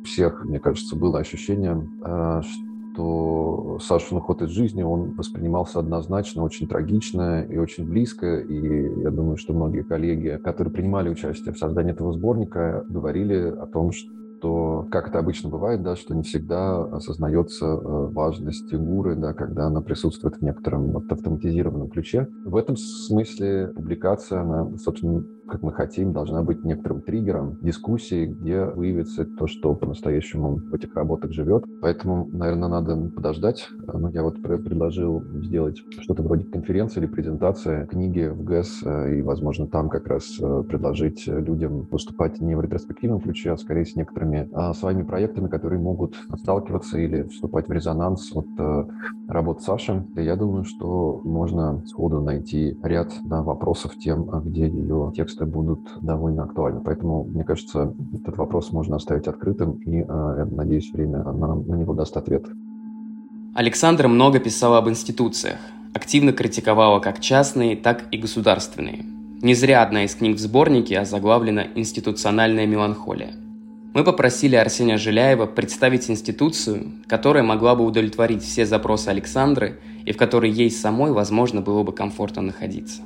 всех, 0.05 0.45
мне 0.45 0.59
кажется, 0.59 0.95
было 0.95 1.19
ощущение, 1.19 1.87
э, 2.03 2.41
что 2.95 3.77
Сашин 3.81 4.17
уход 4.17 4.41
из 4.41 4.49
жизни, 4.49 4.81
он 4.81 5.15
воспринимался 5.15 5.79
однозначно 5.79 6.43
очень 6.43 6.67
трагично 6.67 7.43
и 7.43 7.57
очень 7.57 7.85
близко. 7.85 8.39
И 8.39 9.01
я 9.01 9.11
думаю, 9.11 9.37
что 9.37 9.53
многие 9.53 9.83
коллеги, 9.83 10.39
которые 10.43 10.73
принимали 10.73 11.09
участие 11.09 11.53
в 11.53 11.57
создании 11.57 11.91
этого 11.91 12.13
сборника, 12.13 12.85
говорили 12.89 13.35
о 13.35 13.67
том, 13.67 13.91
что 13.91 14.09
что, 14.45 14.87
как 14.91 15.07
это 15.07 15.17
обычно 15.17 15.49
бывает, 15.49 15.81
да, 15.81 15.95
что 15.95 16.13
не 16.13 16.21
всегда 16.21 16.83
осознается 16.83 17.65
э, 17.65 17.79
важность 17.81 18.69
фигуры, 18.69 19.15
да, 19.15 19.33
когда 19.33 19.65
она 19.65 19.81
присутствует 19.81 20.35
в 20.35 20.41
некотором 20.43 20.91
вот, 20.91 21.11
автоматизированном 21.11 21.89
ключе. 21.89 22.27
В 22.43 22.55
этом 22.55 22.75
смысле 22.77 23.71
публикация, 23.75 24.41
она, 24.41 24.77
собственно, 24.77 25.23
как 25.47 25.61
мы 25.61 25.71
хотим, 25.71 26.13
должна 26.13 26.41
быть 26.43 26.63
некоторым 26.63 27.01
триггером 27.01 27.57
дискуссии, 27.61 28.25
где 28.25 28.65
выявится 28.65 29.25
то, 29.25 29.47
что 29.47 29.75
по-настоящему 29.75 30.57
в 30.57 30.73
этих 30.73 30.95
работах 30.95 31.31
живет. 31.31 31.65
Поэтому, 31.81 32.27
наверное, 32.31 32.69
надо 32.69 32.95
подождать. 33.15 33.67
Ну, 33.87 34.09
я 34.09 34.23
вот 34.23 34.41
предложил 34.41 35.23
сделать 35.43 35.81
что-то 35.99 36.23
вроде 36.23 36.45
конференции 36.45 36.99
или 36.99 37.07
презентации 37.07 37.85
книги 37.85 38.27
в 38.27 38.43
ГЭС, 38.43 38.81
э, 38.83 39.17
и, 39.17 39.21
возможно, 39.21 39.67
там 39.67 39.89
как 39.89 40.07
раз 40.07 40.37
э, 40.39 40.63
предложить 40.67 41.27
людям 41.27 41.87
выступать 41.91 42.41
не 42.41 42.55
в 42.55 42.61
ретроспективном 42.61 43.21
ключе, 43.21 43.51
а 43.51 43.57
скорее 43.57 43.85
с 43.85 43.95
некоторыми 43.95 44.49
а, 44.53 44.73
своими 44.73 45.03
проектами, 45.03 45.47
которые 45.47 45.79
могут 45.79 46.15
сталкиваться 46.39 46.97
или 46.97 47.23
вступать 47.23 47.67
в 47.67 47.71
резонанс 47.71 48.35
от 48.35 48.47
а, 48.57 48.87
работ 49.27 49.61
Саши. 49.61 50.05
Я 50.15 50.35
думаю, 50.35 50.63
что 50.63 51.21
можно 51.23 51.83
сходу 51.85 52.21
найти 52.21 52.77
ряд 52.83 53.13
да, 53.25 53.41
вопросов 53.41 53.95
тем, 53.97 54.29
где 54.45 54.67
ее 54.67 55.11
текст 55.15 55.34
тексты 55.35 55.45
будут 55.45 55.79
довольно 56.01 56.43
актуальны. 56.43 56.81
Поэтому, 56.81 57.23
мне 57.23 57.43
кажется, 57.43 57.93
этот 58.13 58.37
вопрос 58.37 58.71
можно 58.71 58.95
оставить 58.95 59.27
открытым, 59.27 59.71
и, 59.85 60.01
э, 60.01 60.35
я 60.37 60.47
надеюсь, 60.51 60.91
время 60.93 61.23
на, 61.23 61.55
на 61.55 61.75
него 61.75 61.93
даст 61.93 62.17
ответ. 62.17 62.45
Александр 63.53 64.07
много 64.07 64.39
писал 64.39 64.75
об 64.75 64.89
институциях, 64.89 65.59
активно 65.93 66.31
критиковала 66.31 66.99
как 66.99 67.19
частные, 67.19 67.75
так 67.75 68.03
и 68.11 68.17
государственные. 68.17 69.05
Не 69.41 69.55
зря 69.55 69.83
одна 69.83 70.03
из 70.03 70.15
книг 70.15 70.37
в 70.37 70.39
сборнике 70.39 70.99
озаглавлена 70.99 71.63
«Институциональная 71.75 72.67
меланхолия». 72.67 73.33
Мы 73.93 74.03
попросили 74.03 74.57
Арсения 74.57 74.97
Жиляева 74.97 75.45
представить 75.45 76.09
институцию, 76.09 76.91
которая 77.07 77.43
могла 77.43 77.75
бы 77.75 77.85
удовлетворить 77.85 78.43
все 78.43 78.65
запросы 78.65 79.09
Александры 79.09 79.79
и 80.05 80.11
в 80.11 80.17
которой 80.17 80.51
ей 80.51 80.69
самой, 80.69 81.11
возможно, 81.11 81.61
было 81.61 81.83
бы 81.83 81.93
комфортно 81.93 82.41
находиться 82.41 83.01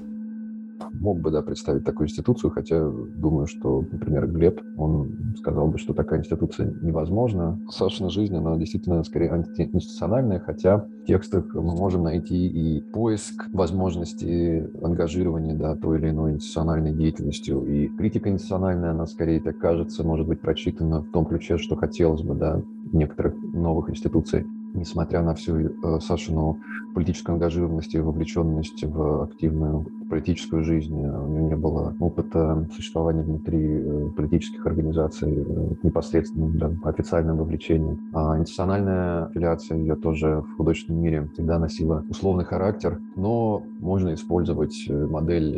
мог 1.00 1.20
бы 1.20 1.32
да, 1.32 1.42
представить 1.42 1.84
такую 1.84 2.08
институцию, 2.08 2.52
хотя 2.52 2.90
думаю, 2.90 3.48
что, 3.48 3.84
например, 3.92 4.28
Глеб, 4.28 4.62
он 4.78 5.34
сказал 5.38 5.68
бы, 5.68 5.78
что 5.78 5.94
такая 5.94 6.20
институция 6.20 6.74
невозможна. 6.82 7.60
Сашина 7.70 8.10
жизнь, 8.10 8.36
она 8.36 8.56
действительно 8.58 9.04
скорее 9.04 9.32
антиинституциональная, 9.32 10.40
хотя 10.40 10.78
в 10.78 11.06
текстах 11.06 11.54
мы 11.54 11.76
можем 11.76 12.04
найти 12.04 12.48
и 12.48 12.82
поиск 12.82 13.46
возможности 13.54 14.70
ангажирования 14.84 15.56
да, 15.56 15.76
той 15.76 16.00
или 16.00 16.10
иной 16.10 16.34
институциональной 16.34 16.94
деятельностью. 16.94 17.66
И 17.66 17.88
критика 17.88 18.30
институциональная, 18.30 18.92
она 18.92 19.06
скорее, 19.06 19.40
так 19.40 19.58
кажется, 19.58 20.04
может 20.04 20.28
быть 20.28 20.42
прочитана 20.42 21.02
в 21.02 21.12
том 21.12 21.26
ключе, 21.26 21.58
что 21.58 21.76
хотелось 21.76 22.22
бы 22.22 22.36
да, 22.36 22.62
некоторых 22.92 23.36
новых 23.54 23.90
институций 23.90 24.46
несмотря 24.74 25.24
на 25.24 25.34
всю 25.34 25.58
э, 25.58 26.00
Сашину 26.00 26.60
политическую 26.94 27.34
ангажированность 27.34 27.94
и 27.96 28.00
вовлеченность 28.00 28.84
в 28.84 29.24
активную 29.24 29.86
политическую 30.10 30.64
жизнь, 30.64 30.94
у 30.96 31.28
нее 31.28 31.44
не 31.44 31.56
было 31.56 31.96
опыта 32.00 32.68
существования 32.76 33.22
внутри 33.22 33.60
э, 33.60 34.10
политических 34.16 34.66
организаций 34.66 35.32
э, 35.32 35.70
непосредственно 35.84 36.50
да, 36.54 36.90
официальным 36.90 37.38
вовлечениям. 37.38 38.10
А 38.14 38.38
институциональная 38.38 39.26
аффилиация 39.26 39.78
ее 39.78 39.96
тоже 39.96 40.42
в 40.42 40.58
художественном 40.58 41.02
мире 41.02 41.30
всегда 41.34 41.60
носила 41.60 42.04
условный 42.10 42.46
характер, 42.46 43.00
но 43.16 43.64
можно 43.80 44.14
использовать 44.14 44.76
модель 44.90 45.58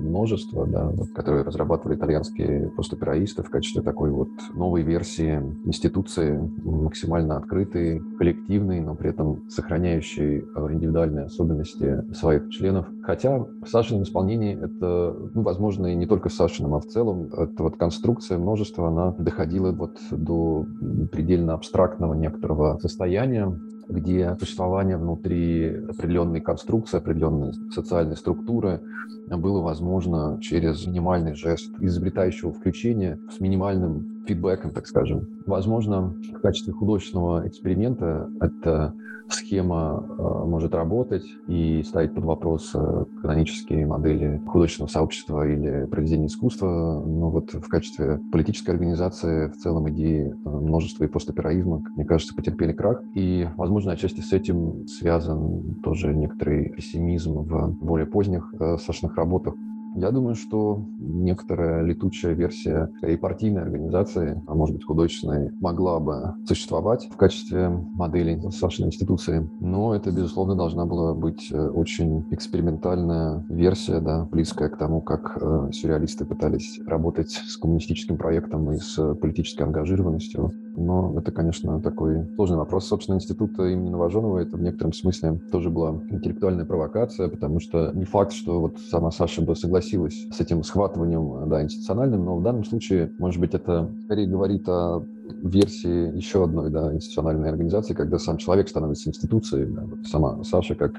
множества, 0.00 0.66
да, 0.66 0.92
которую 1.14 1.44
разрабатывали 1.44 1.96
итальянские 1.96 2.70
постопераисты 2.76 3.42
в 3.42 3.50
качестве 3.50 3.82
такой 3.82 4.10
вот 4.10 4.28
новой 4.54 4.82
версии 4.82 5.40
институции, 5.64 6.38
максимально 6.64 7.36
открытой, 7.36 8.00
коллективной, 8.18 8.80
но 8.80 8.94
при 8.94 9.10
этом 9.10 9.48
сохраняющий 9.48 10.38
э, 10.38 10.68
индивидуальные 10.72 11.26
особенности 11.26 12.12
своих 12.14 12.50
членов. 12.50 12.86
Хотя 13.02 13.38
в 13.38 13.68
Сашином 13.84 14.04
исполнении 14.04 14.56
это, 14.56 15.14
ну, 15.34 15.42
возможно, 15.42 15.88
и 15.88 15.94
не 15.94 16.06
только 16.06 16.30
в 16.30 16.32
Сашином, 16.32 16.74
а 16.74 16.80
в 16.80 16.86
целом, 16.86 17.26
эта 17.36 17.62
вот 17.62 17.76
конструкция 17.76 18.38
множества, 18.38 18.88
она 18.88 19.12
доходила 19.18 19.72
вот 19.72 19.98
до 20.10 20.66
предельно 21.12 21.52
абстрактного 21.52 22.14
некоторого 22.14 22.78
состояния, 22.80 23.52
где 23.86 24.34
существование 24.40 24.96
внутри 24.96 25.84
определенной 25.90 26.40
конструкции, 26.40 26.96
определенной 26.96 27.52
социальной 27.70 28.16
структуры 28.16 28.80
было 29.28 29.60
возможно 29.60 30.38
через 30.40 30.86
минимальный 30.86 31.34
жест 31.34 31.70
изобретающего 31.78 32.52
включения 32.52 33.18
с 33.30 33.38
минимальным 33.40 34.24
фидбэком, 34.26 34.70
так 34.70 34.86
скажем. 34.86 35.28
Возможно, 35.44 36.14
в 36.32 36.40
качестве 36.40 36.72
художественного 36.72 37.46
эксперимента 37.46 38.30
эта 38.40 38.94
схема 39.28 40.04
э, 40.06 40.22
может 40.22 40.74
работать 40.74 41.24
и 41.48 41.82
ставить 41.84 42.14
под 42.14 42.24
вопрос 42.24 42.72
э, 42.74 43.04
канонические 43.22 43.86
модели 43.86 44.40
художественного 44.46 44.90
сообщества 44.90 45.48
или 45.48 45.86
произведения 45.86 46.26
искусства, 46.26 47.02
но 47.04 47.30
вот 47.30 47.52
в 47.52 47.68
качестве 47.68 48.20
политической 48.32 48.70
организации 48.70 49.48
в 49.48 49.56
целом 49.56 49.88
идеи 49.90 50.32
э, 50.32 50.48
множества 50.48 51.04
и 51.04 51.08
постапераизма, 51.08 51.82
как 51.82 51.96
мне 51.96 52.04
кажется, 52.04 52.34
потерпели 52.34 52.72
крах. 52.72 53.02
И, 53.14 53.48
возможно, 53.56 53.92
отчасти 53.92 54.20
с 54.20 54.32
этим 54.32 54.86
связан 54.86 55.76
тоже 55.82 56.14
некоторый 56.14 56.70
пессимизм 56.70 57.38
в 57.38 57.68
более 57.80 58.06
поздних 58.06 58.52
Сашиных 58.78 59.16
работах, 59.16 59.54
Я 59.94 60.10
думаю, 60.10 60.34
что 60.34 60.84
некоторая 60.98 61.82
летучая 61.82 62.34
версия 62.34 62.90
и 63.06 63.16
партийной 63.16 63.62
организации, 63.62 64.42
а 64.46 64.54
может 64.54 64.74
быть 64.74 64.84
художественной, 64.84 65.52
могла 65.60 66.00
бы 66.00 66.34
существовать 66.46 67.08
в 67.12 67.16
качестве 67.16 67.68
модели 67.68 68.40
Сашиной 68.50 68.88
институции, 68.88 69.48
но 69.60 69.94
это, 69.94 70.10
безусловно, 70.10 70.56
должна 70.56 70.84
была 70.84 71.14
быть 71.14 71.48
э, 71.52 71.68
очень 71.68 72.26
экспериментальная 72.32 73.44
версия, 73.48 74.00
да, 74.00 74.26
близкая 74.30 74.68
к 74.68 74.76
тому, 74.76 75.00
как 75.00 75.38
э, 75.40 75.70
сюрреалисты 75.72 76.24
пытались 76.24 76.80
работать 76.86 77.30
с 77.30 77.56
коммунистическим 77.56 78.16
проектом 78.16 78.72
и 78.72 78.78
с 78.78 79.14
политической 79.14 79.62
ангажированностью. 79.62 80.52
Но 80.76 81.14
это, 81.16 81.30
конечно, 81.30 81.80
такой 81.80 82.26
сложный 82.34 82.56
вопрос. 82.56 82.86
Собственно, 82.86 83.16
института 83.16 83.66
имени 83.66 83.90
Новоженова 83.90 84.38
это 84.38 84.56
в 84.56 84.62
некотором 84.62 84.92
смысле 84.92 85.40
тоже 85.52 85.70
была 85.70 85.90
интеллектуальная 86.10 86.64
провокация, 86.64 87.28
потому 87.28 87.60
что 87.60 87.92
не 87.94 88.04
факт, 88.04 88.32
что 88.32 88.60
вот 88.60 88.78
сама 88.90 89.10
Саша 89.10 89.42
бы 89.42 89.54
согласилась 89.54 90.26
с 90.30 90.40
этим 90.40 90.62
схватыванием 90.64 91.48
да, 91.48 91.62
институциональным, 91.62 92.24
но 92.24 92.36
в 92.36 92.42
данном 92.42 92.64
случае, 92.64 93.12
может 93.18 93.40
быть, 93.40 93.54
это 93.54 93.90
скорее 94.04 94.26
говорит 94.26 94.68
о 94.68 95.04
версии 95.42 96.16
еще 96.16 96.44
одной 96.44 96.70
да, 96.70 96.92
институциональной 96.92 97.50
организации, 97.50 97.94
когда 97.94 98.18
сам 98.18 98.36
человек 98.36 98.68
становится 98.68 99.08
институцией, 99.08 99.66
да, 99.66 99.82
вот 99.82 100.06
сама 100.06 100.42
Саша 100.44 100.74
как 100.74 100.92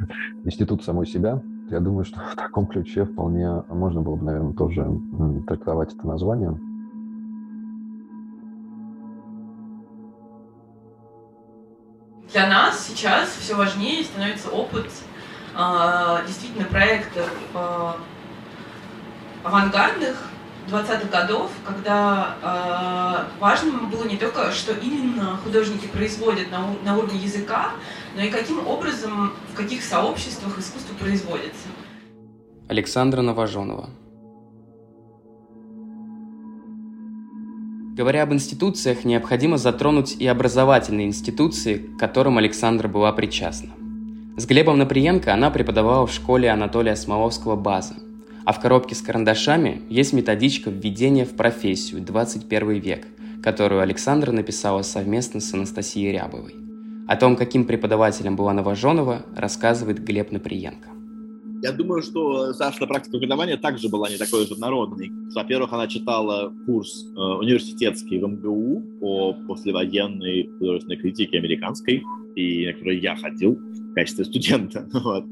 институт 0.43 0.83
самой 0.83 1.05
себя. 1.05 1.41
Я 1.69 1.79
думаю, 1.79 2.05
что 2.05 2.19
в 2.19 2.35
таком 2.35 2.67
ключе 2.67 3.05
вполне 3.05 3.63
можно 3.69 4.01
было 4.01 4.15
бы, 4.15 4.25
наверное, 4.25 4.53
тоже 4.53 4.87
трактовать 5.47 5.93
это 5.95 6.07
название. 6.07 6.55
Для 12.35 12.47
нас 12.47 12.85
сейчас 12.85 13.29
все 13.39 13.55
важнее 13.55 14.03
становится 14.03 14.49
опыт 14.49 14.91
э, 15.57 16.17
действительно 16.27 16.65
проектов 16.65 17.29
э, 17.53 17.91
авангардных 19.41 20.17
20-х 20.67 21.07
годов, 21.07 21.49
когда 21.65 22.35
э, 22.41 23.39
важным 23.39 23.89
было 23.89 24.03
не 24.03 24.17
только, 24.17 24.51
что 24.51 24.73
именно 24.73 25.37
художники 25.45 25.87
производят 25.87 26.51
на, 26.51 26.75
на 26.83 26.97
уровне 26.97 27.17
языка, 27.19 27.71
но 28.17 28.21
и 28.21 28.29
каким 28.29 28.67
образом, 28.67 29.31
в 29.53 29.55
каких 29.55 29.81
сообществах 29.81 30.59
искусство 30.59 30.93
производится. 30.95 31.69
Александра 32.67 33.21
Новоженова 33.21 33.89
Говоря 37.95 38.23
об 38.23 38.33
институциях, 38.33 39.05
необходимо 39.05 39.57
затронуть 39.57 40.17
и 40.19 40.27
образовательные 40.27 41.07
институции, 41.07 41.77
к 41.77 41.97
которым 41.97 42.37
Александра 42.37 42.89
была 42.89 43.13
причастна. 43.13 43.69
С 44.35 44.45
Глебом 44.45 44.77
Наприенко 44.79 45.33
она 45.33 45.49
преподавала 45.49 46.05
в 46.05 46.11
школе 46.11 46.49
Анатолия 46.49 46.97
Смоловского 46.97 47.55
«База», 47.55 47.95
а 48.43 48.51
в 48.51 48.59
коробке 48.59 48.95
с 48.95 49.01
карандашами 49.01 49.81
есть 49.89 50.11
методичка 50.11 50.69
введения 50.69 51.23
в 51.23 51.37
профессию 51.37 52.01
21 52.01 52.79
век, 52.81 53.07
которую 53.41 53.79
Александра 53.79 54.33
написала 54.33 54.81
совместно 54.81 55.39
с 55.39 55.53
Анастасией 55.53 56.11
Рябовой. 56.11 56.53
О 57.07 57.15
том, 57.15 57.37
каким 57.37 57.63
преподавателем 57.63 58.35
была 58.35 58.51
Новоженова, 58.51 59.21
рассказывает 59.37 60.03
Глеб 60.03 60.33
Наприенко. 60.33 60.89
Я 61.65 61.71
думаю, 61.71 62.03
что 62.03 62.53
Сашина 62.53 62.85
практика 62.85 63.17
преподавания 63.17 63.57
также 63.57 63.89
была 63.89 64.07
не 64.07 64.17
такой 64.17 64.45
же 64.45 64.55
народной. 64.55 65.11
Во-первых, 65.33 65.73
она 65.73 65.87
читала 65.87 66.53
курс 66.67 67.07
э, 67.07 67.19
университетский 67.19 68.19
в 68.19 68.27
МГУ 68.27 68.99
по 68.99 69.33
послевоенной 69.47 70.47
художественной 70.59 70.97
критике 70.97 71.39
американской, 71.39 72.03
и 72.35 72.67
на 72.67 72.73
который 72.73 72.99
я 72.99 73.15
ходил 73.15 73.55
в 73.55 73.93
качестве 73.95 74.25
студента. 74.25 74.87
Вот. 74.93 75.25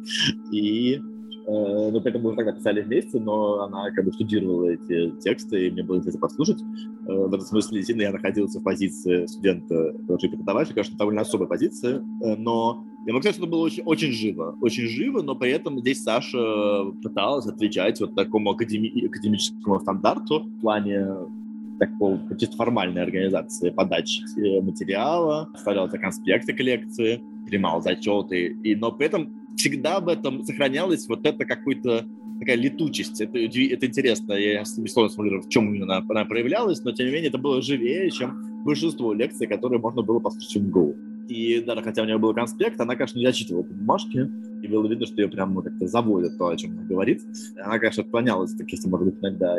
И 0.52 1.00
Э, 1.46 1.92
при 1.92 2.10
этом 2.10 2.22
мы 2.22 2.30
уже 2.30 2.38
тогда 2.38 2.54
писали 2.54 2.82
вместе, 2.82 3.20
но 3.20 3.62
она 3.64 3.92
как 3.92 4.06
бы 4.06 4.14
штудировала 4.14 4.70
эти 4.70 5.12
тексты, 5.20 5.68
и 5.68 5.72
мне 5.72 5.84
было 5.84 5.98
интересно 5.98 6.22
послушать. 6.22 6.62
Э, 6.62 7.14
в 7.14 7.34
этом 7.34 7.42
смысле 7.42 7.78
действительно 7.78 8.04
я 8.04 8.12
находился 8.12 8.60
в 8.60 8.64
позиции 8.64 9.26
студента, 9.26 9.94
тоже 10.08 10.30
преподавателя, 10.30 10.76
конечно, 10.76 10.98
довольно 10.98 11.22
особая 11.22 11.48
позиция, 11.48 11.98
э, 11.98 12.36
но 12.38 12.86
я 13.06 13.14
могу 13.14 13.22
сказать, 13.22 13.36
что 13.36 13.44
это 13.44 13.52
было 13.52 13.62
очень, 13.62 13.84
очень 13.84 14.12
живо, 14.12 14.58
очень 14.62 14.88
живо, 14.88 15.22
но 15.22 15.36
при 15.36 15.52
этом 15.52 15.80
здесь 15.80 16.04
Саша 16.04 16.86
пыталась 17.02 17.46
отвечать 17.46 18.00
вот 18.00 18.16
такому 18.16 18.54
академи- 18.54 19.06
академическому 19.06 19.80
стандарту 19.80 20.40
в 20.40 20.62
плане 20.62 21.08
такого 21.80 22.20
чисто 22.40 22.56
формальной 22.56 23.04
организации 23.04 23.72
подачи 23.72 24.22
материала, 24.62 25.50
оставлялся 25.54 25.98
конспекты 25.98 26.54
коллекции, 26.54 27.22
принимал 27.46 27.82
зачеты, 27.82 28.56
и, 28.64 28.76
но 28.76 28.92
при 28.92 29.08
этом 29.08 29.34
всегда 29.58 30.00
в 30.00 30.08
этом 30.08 30.44
сохранялась 30.44 31.08
вот 31.08 31.26
это 31.26 31.46
какой-то 31.46 32.06
такая 32.40 32.56
летучесть. 32.56 33.20
Это, 33.22 33.38
это 33.38 33.86
интересно. 33.86 34.34
Я 34.34 34.66
сложно 34.66 35.10
сформулировать, 35.10 35.48
в 35.48 35.50
чем 35.50 35.74
именно 35.74 35.98
она, 35.98 36.06
она 36.08 36.26
проявлялась, 36.26 36.84
но 36.84 36.92
тем 36.92 37.08
не 37.08 37.14
менее 37.14 37.30
это 37.30 37.38
было 37.38 37.62
живее, 37.62 38.10
чем 38.12 38.64
большинство 38.64 39.14
лекций, 39.14 39.48
которые 39.48 39.80
можно 39.80 40.02
было 40.02 40.20
послушать 40.20 40.56
в 40.56 40.68
МГУ. 40.68 40.96
И 41.28 41.62
даже 41.62 41.82
хотя 41.82 42.02
у 42.02 42.06
нее 42.06 42.18
был 42.18 42.34
конспект, 42.34 42.80
она, 42.80 42.96
конечно, 42.96 43.18
не 43.18 43.26
зачитывала 43.26 43.64
по 43.64 43.74
бумажке, 43.74 44.30
и 44.62 44.68
было 44.68 44.88
видно, 44.88 45.06
что 45.06 45.22
ее 45.22 45.28
прям 45.28 45.54
ну, 45.54 45.62
как-то 45.62 45.88
заводят 45.88 46.38
то, 46.38 46.48
о 46.48 46.56
чем 46.56 46.72
она 46.72 46.84
говорит. 46.84 47.22
Она, 47.62 47.80
конечно, 47.80 48.04
отклонялась 48.04 48.54
от 48.54 48.60
каких-то, 48.60 48.88
может 48.88 49.08
быть, 49.08 49.22
иногда 49.22 49.58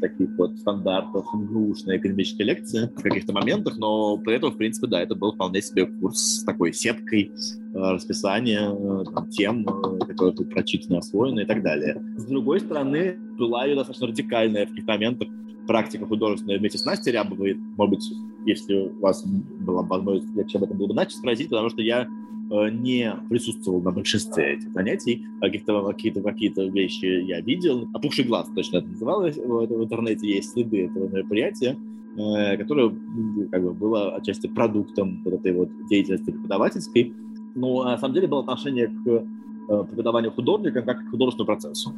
таких 0.00 0.28
вот 0.36 0.58
стандартов 0.58 1.26
МГУшной 1.32 1.96
экономической 1.98 2.42
лекции 2.42 2.90
в 2.94 3.02
каких-то 3.02 3.32
моментах, 3.32 3.78
но 3.78 4.18
при 4.18 4.34
этом, 4.34 4.52
в 4.52 4.56
принципе, 4.56 4.86
да, 4.86 5.02
это 5.02 5.14
был 5.14 5.32
вполне 5.32 5.62
себе 5.62 5.86
курс 5.86 6.18
с 6.18 6.44
такой 6.44 6.72
сеткой 6.72 7.32
э, 7.32 7.78
расписания 7.78 8.70
э, 8.70 9.04
тем, 9.30 9.66
э, 9.66 10.04
которые 10.06 10.34
тут 10.34 10.50
прочитаны, 10.50 10.98
освоены 10.98 11.40
и 11.40 11.46
так 11.46 11.62
далее. 11.62 12.02
С 12.16 12.24
другой 12.24 12.60
стороны, 12.60 13.16
была 13.38 13.64
ее 13.64 13.76
достаточно 13.76 14.08
радикальная 14.08 14.66
в 14.66 14.70
каких-то 14.70 14.92
моментах 14.92 15.28
практика 15.66 16.06
художественная 16.06 16.58
вместе 16.58 16.78
с 16.78 16.84
Настей 16.84 17.12
Рябовой. 17.12 17.54
Может 17.54 17.94
быть, 17.94 18.12
если 18.46 18.74
у 18.74 19.00
вас 19.00 19.24
была 19.24 19.82
возможность, 19.82 20.28
я 20.34 20.58
об 20.58 20.64
этом 20.64 20.78
был 20.78 20.86
бы 20.88 20.94
начать 20.94 21.16
спросить, 21.16 21.48
потому 21.48 21.70
что 21.70 21.82
я 21.82 22.06
э, 22.50 22.70
не 22.70 23.12
присутствовал 23.28 23.80
на 23.80 23.90
большинстве 23.90 24.54
этих 24.54 24.72
занятий. 24.72 25.26
Какие-то, 25.40 26.22
какие-то 26.22 26.64
вещи 26.64 27.06
я 27.06 27.40
видел. 27.40 27.88
«Опухший 27.92 28.24
глаз» 28.24 28.48
точно 28.54 28.78
это 28.78 28.88
называлось. 28.88 29.36
В 29.36 29.82
интернете 29.82 30.28
есть 30.28 30.52
следы 30.52 30.86
этого 30.86 31.08
мероприятия, 31.08 31.76
э, 32.16 32.56
которое 32.56 32.94
как 33.50 33.62
бы, 33.62 33.72
было 33.72 34.14
отчасти 34.16 34.46
продуктом 34.46 35.22
вот 35.24 35.34
этой 35.34 35.52
вот 35.52 35.70
деятельности 35.88 36.30
преподавательской. 36.30 37.12
Но 37.54 37.84
на 37.84 37.98
самом 37.98 38.14
деле 38.14 38.26
было 38.26 38.40
отношение 38.40 38.88
к 38.88 39.08
э, 39.08 39.84
преподаванию 39.88 40.32
художника 40.32 40.82
как 40.82 41.06
к 41.06 41.10
художественному 41.10 41.46
процессу. 41.46 41.94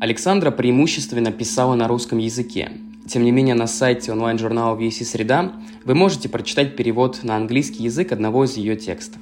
Александра 0.00 0.50
преимущественно 0.50 1.30
писала 1.30 1.76
на 1.76 1.86
русском 1.86 2.18
языке. 2.18 2.72
Тем 3.08 3.24
не 3.24 3.32
менее, 3.32 3.54
на 3.54 3.66
сайте 3.66 4.12
онлайн-журнала 4.12 4.78
VC 4.78 5.04
«Среда» 5.04 5.52
вы 5.84 5.94
можете 5.94 6.28
прочитать 6.28 6.76
перевод 6.76 7.20
на 7.22 7.36
английский 7.36 7.84
язык 7.84 8.12
одного 8.12 8.44
из 8.44 8.56
ее 8.56 8.76
текстов. 8.76 9.20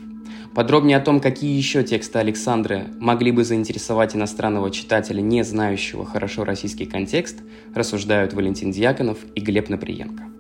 Подробнее 0.54 0.96
о 0.96 1.00
том, 1.00 1.20
какие 1.20 1.56
еще 1.56 1.84
тексты 1.84 2.18
Александры 2.18 2.88
могли 2.98 3.30
бы 3.30 3.44
заинтересовать 3.44 4.16
иностранного 4.16 4.70
читателя, 4.70 5.20
не 5.20 5.44
знающего 5.44 6.04
хорошо 6.04 6.44
российский 6.44 6.86
контекст, 6.86 7.38
рассуждают 7.74 8.32
Валентин 8.32 8.72
Дьяконов 8.72 9.18
и 9.34 9.40
Глеб 9.40 9.68
Наприенко. 9.68 10.39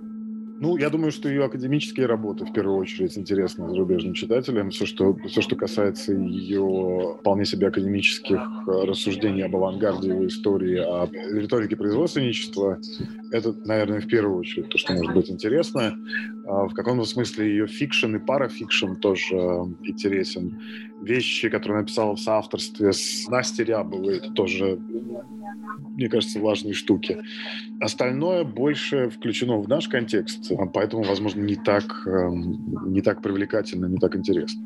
Ну, 0.62 0.76
я 0.76 0.90
думаю, 0.90 1.10
что 1.10 1.30
ее 1.30 1.46
академические 1.46 2.04
работы 2.04 2.44
в 2.44 2.52
первую 2.52 2.76
очередь 2.76 3.16
интересны 3.16 3.66
зарубежным 3.70 4.12
читателям. 4.12 4.68
Все, 4.68 4.84
что, 4.84 5.16
все, 5.26 5.40
что 5.40 5.56
касается 5.56 6.12
ее 6.12 7.16
вполне 7.18 7.46
себе 7.46 7.68
академических 7.68 8.38
э, 8.38 8.84
рассуждений 8.84 9.42
об 9.42 9.56
авангарде 9.56 10.08
его 10.08 10.26
истории, 10.26 10.76
о 10.76 11.08
риторике 11.34 11.76
производственничества, 11.76 12.78
это, 13.32 13.54
наверное, 13.64 14.02
в 14.02 14.06
первую 14.06 14.36
очередь 14.36 14.68
то, 14.68 14.76
что 14.76 14.92
может 14.92 15.14
быть 15.14 15.30
интересно. 15.30 15.96
А 16.46 16.68
в 16.68 16.74
каком-то 16.74 17.06
смысле 17.06 17.48
ее 17.48 17.66
fiction 17.66 18.16
и 18.16 18.18
parafiction 18.18 18.96
тоже 18.96 19.36
э, 19.36 19.64
интересен. 19.84 20.60
Вещи, 21.02 21.48
которые 21.48 21.80
написала 21.80 22.14
в 22.14 22.20
соавторстве 22.20 22.92
с 22.92 23.26
Настей 23.28 23.64
Рябовой, 23.64 24.18
это 24.18 24.30
тоже 24.32 24.78
мне 26.00 26.08
кажется, 26.08 26.40
важные 26.40 26.72
штуки. 26.72 27.18
Остальное 27.80 28.44
больше 28.44 29.10
включено 29.10 29.58
в 29.58 29.68
наш 29.68 29.88
контекст, 29.88 30.50
а 30.50 30.64
поэтому, 30.66 31.02
возможно, 31.02 31.42
не 31.42 31.56
так, 31.56 32.06
эм, 32.06 32.92
не 32.92 33.02
так 33.02 33.20
привлекательно, 33.20 33.86
не 33.86 33.98
так 33.98 34.16
интересно. 34.16 34.62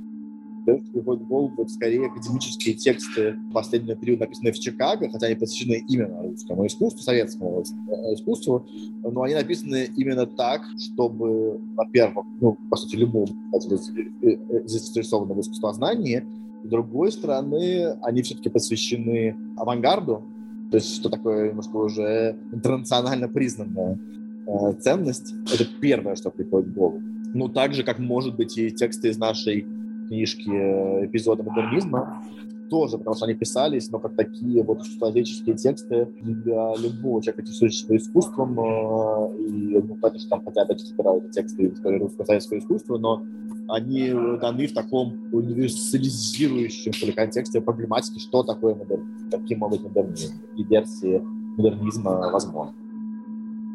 В 0.67 1.03
голову 1.03 1.53
вот 1.57 1.71
скорее 1.71 2.07
академические 2.07 2.75
тексты 2.75 3.37
последнего 3.53 3.97
периода, 3.97 4.25
написанные 4.25 4.53
в 4.53 4.59
Чикаго, 4.59 5.09
хотя 5.11 5.27
они 5.27 5.35
посвящены 5.35 5.85
именно 5.89 6.23
русскому 6.23 6.67
искусству, 6.67 7.03
советскому 7.03 7.63
э, 7.63 8.15
искусству, 8.15 8.67
но 9.03 9.23
они 9.23 9.35
написаны 9.35 9.89
именно 9.97 10.27
так, 10.27 10.63
чтобы, 10.79 11.61
во-первых, 11.77 12.25
ну, 12.41 12.57
по 12.71 12.77
сути, 12.77 12.97
любому 12.97 13.27
э, 13.53 13.75
э, 14.23 14.67
заинтересованному 14.67 15.41
искусствознании, 15.41 16.25
с 16.65 16.69
другой 16.69 17.13
стороны, 17.13 17.97
они 18.03 18.23
все-таки 18.23 18.49
посвящены 18.49 19.37
авангарду, 19.57 20.23
то 20.71 20.79
есть 20.79 20.97
что 20.97 21.11
такое 21.11 21.51
немножко 21.51 21.77
уже 21.77 22.37
интернационально 22.53 23.29
признанная 23.29 23.99
э, 24.47 24.73
ценность. 24.81 25.35
Это 25.53 25.67
первое, 25.81 26.17
что 26.17 26.31
приходит 26.31 26.71
в 26.71 26.75
голову. 26.75 27.01
Ну, 27.35 27.49
так 27.49 27.75
же, 27.75 27.83
как, 27.83 27.99
может 27.99 28.37
быть, 28.37 28.57
и 28.57 28.71
тексты 28.71 29.09
из 29.09 29.19
нашей 29.19 29.67
книжки 30.09 30.51
э, 30.51 31.07
«Эпизоды 31.07 31.43
модернизма», 31.43 32.23
тоже, 32.71 32.99
потому 32.99 33.15
что 33.15 33.27
они 33.27 33.35
писались, 33.35 33.91
но 33.91 33.99
как 33.99 34.17
такие 34.17 34.63
вот 34.63 34.83
человеческие 34.85 35.55
тексты 35.55 36.09
для 36.23 36.75
любого 36.77 37.23
человека, 37.23 37.43
интересующегося 37.43 37.97
искусством, 37.97 38.59
э, 38.59 39.37
и, 39.39 39.83
ну, 39.83 39.97
что 40.19 40.31
там 40.31 40.45
хотя 40.45 40.63
опять 40.63 40.81
собирают 40.81 41.31
тексты 41.31 41.69
истории 41.69 41.99
русского 41.99 42.25
советского 42.25 42.59
искусства, 42.59 42.99
но 42.99 43.23
они 43.69 44.11
даны 44.41 44.67
в 44.67 44.75
таком 44.75 45.29
универсализирующем 45.33 46.93
что 46.93 47.13
контексте 47.13 47.61
проблематики, 47.61 48.19
что 48.19 48.43
такое 48.43 48.75
модернизм, 48.75 49.31
каким 49.31 49.59
может 49.61 49.83
быть 49.83 49.95
модернизм, 49.95 50.35
и 50.57 50.65
версии 50.65 51.23
модернизма 51.57 52.31
возможны. 52.33 52.84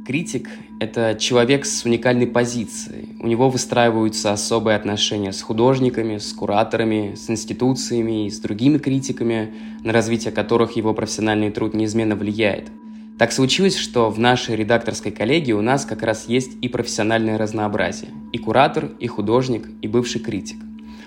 Критик– 0.06 0.50
это 0.80 1.16
человек 1.20 1.66
с 1.66 1.86
уникальной 1.86 2.26
позицией. 2.26 3.16
У 3.20 3.28
него 3.28 3.50
выстраиваются 3.50 4.32
особые 4.32 4.76
отношения 4.76 5.32
с 5.32 5.42
художниками, 5.42 6.18
с 6.18 6.34
кураторами, 6.34 7.14
с 7.16 7.30
институциями 7.30 8.26
и 8.26 8.30
с 8.30 8.40
другими 8.40 8.78
критиками, 8.78 9.54
на 9.84 9.94
развитие 9.94 10.32
которых 10.32 10.76
его 10.76 10.94
профессиональный 10.94 11.52
труд 11.52 11.74
неизменно 11.74 12.16
влияет. 12.16 12.72
Так 13.20 13.32
случилось, 13.32 13.76
что 13.76 14.10
в 14.10 14.18
нашей 14.18 14.56
редакторской 14.56 15.12
коллегии 15.12 15.52
у 15.52 15.62
нас 15.62 15.86
как 15.86 16.02
раз 16.02 16.28
есть 16.28 16.52
и 16.62 16.70
профессиональное 16.70 17.38
разнообразие. 17.38 18.12
И 18.32 18.38
куратор, 18.38 18.92
и 19.00 19.08
художник, 19.08 19.68
и 19.82 19.88
бывший 19.88 20.22
критик. 20.22 20.58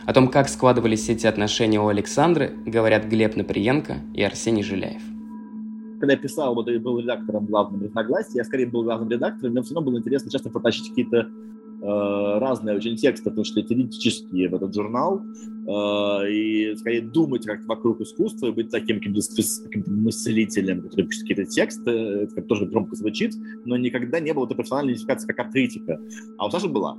О 0.05 0.13
том, 0.13 0.29
как 0.29 0.49
складывались 0.49 1.09
эти 1.09 1.27
отношения 1.27 1.81
у 1.81 1.89
Александры, 1.89 2.53
говорят 2.67 3.07
Глеб 3.07 3.37
Наприенко 3.37 3.99
и 4.15 4.23
Арсений 4.23 4.63
Жиляев 4.63 5.12
когда 6.03 6.15
я 6.15 6.19
писал, 6.19 6.57
вот 6.57 6.69
я 6.69 6.81
был 6.81 6.99
редактором 6.99 7.47
главным 7.47 7.85
разногласий, 7.85 8.33
я 8.35 8.43
скорее 8.43 8.67
был 8.67 8.83
главным 8.83 9.09
редактором, 9.09 9.53
мне 9.53 9.63
все 9.63 9.73
равно 9.73 9.89
было 9.89 10.01
интересно 10.01 10.33
часто 10.33 10.51
протащить 10.51 10.89
какие-то 10.89 11.19
э, 11.19 12.39
разные 12.41 12.75
очень 12.75 12.97
тексты, 12.97 13.31
потому 13.31 13.45
что 13.45 13.63
теоретические 13.63 14.49
в 14.49 14.55
этот 14.57 14.75
журнал, 14.75 15.23
э, 15.23 16.29
и 16.29 16.75
скорее 16.77 17.03
думать 17.03 17.47
как 17.47 17.65
вокруг 17.67 18.01
искусства, 18.01 18.49
и 18.49 18.51
быть 18.51 18.71
таким 18.71 18.99
каким-то, 18.99 19.21
каким 19.63 20.03
мыслителем, 20.03 20.83
который 20.83 21.07
пишет 21.07 21.23
какие-то 21.23 21.45
тексты, 21.45 21.91
это 21.93 22.43
тоже 22.43 22.67
громко 22.67 22.97
звучит, 22.97 23.37
но 23.65 23.77
никогда 23.77 24.19
не 24.19 24.35
было 24.35 24.47
этой 24.47 24.57
профессиональной 24.57 24.95
идентификации 24.95 25.29
как 25.29 25.39
арт-критика. 25.39 26.01
А 26.37 26.49
у 26.49 26.51
Саши 26.51 26.67
была. 26.67 26.99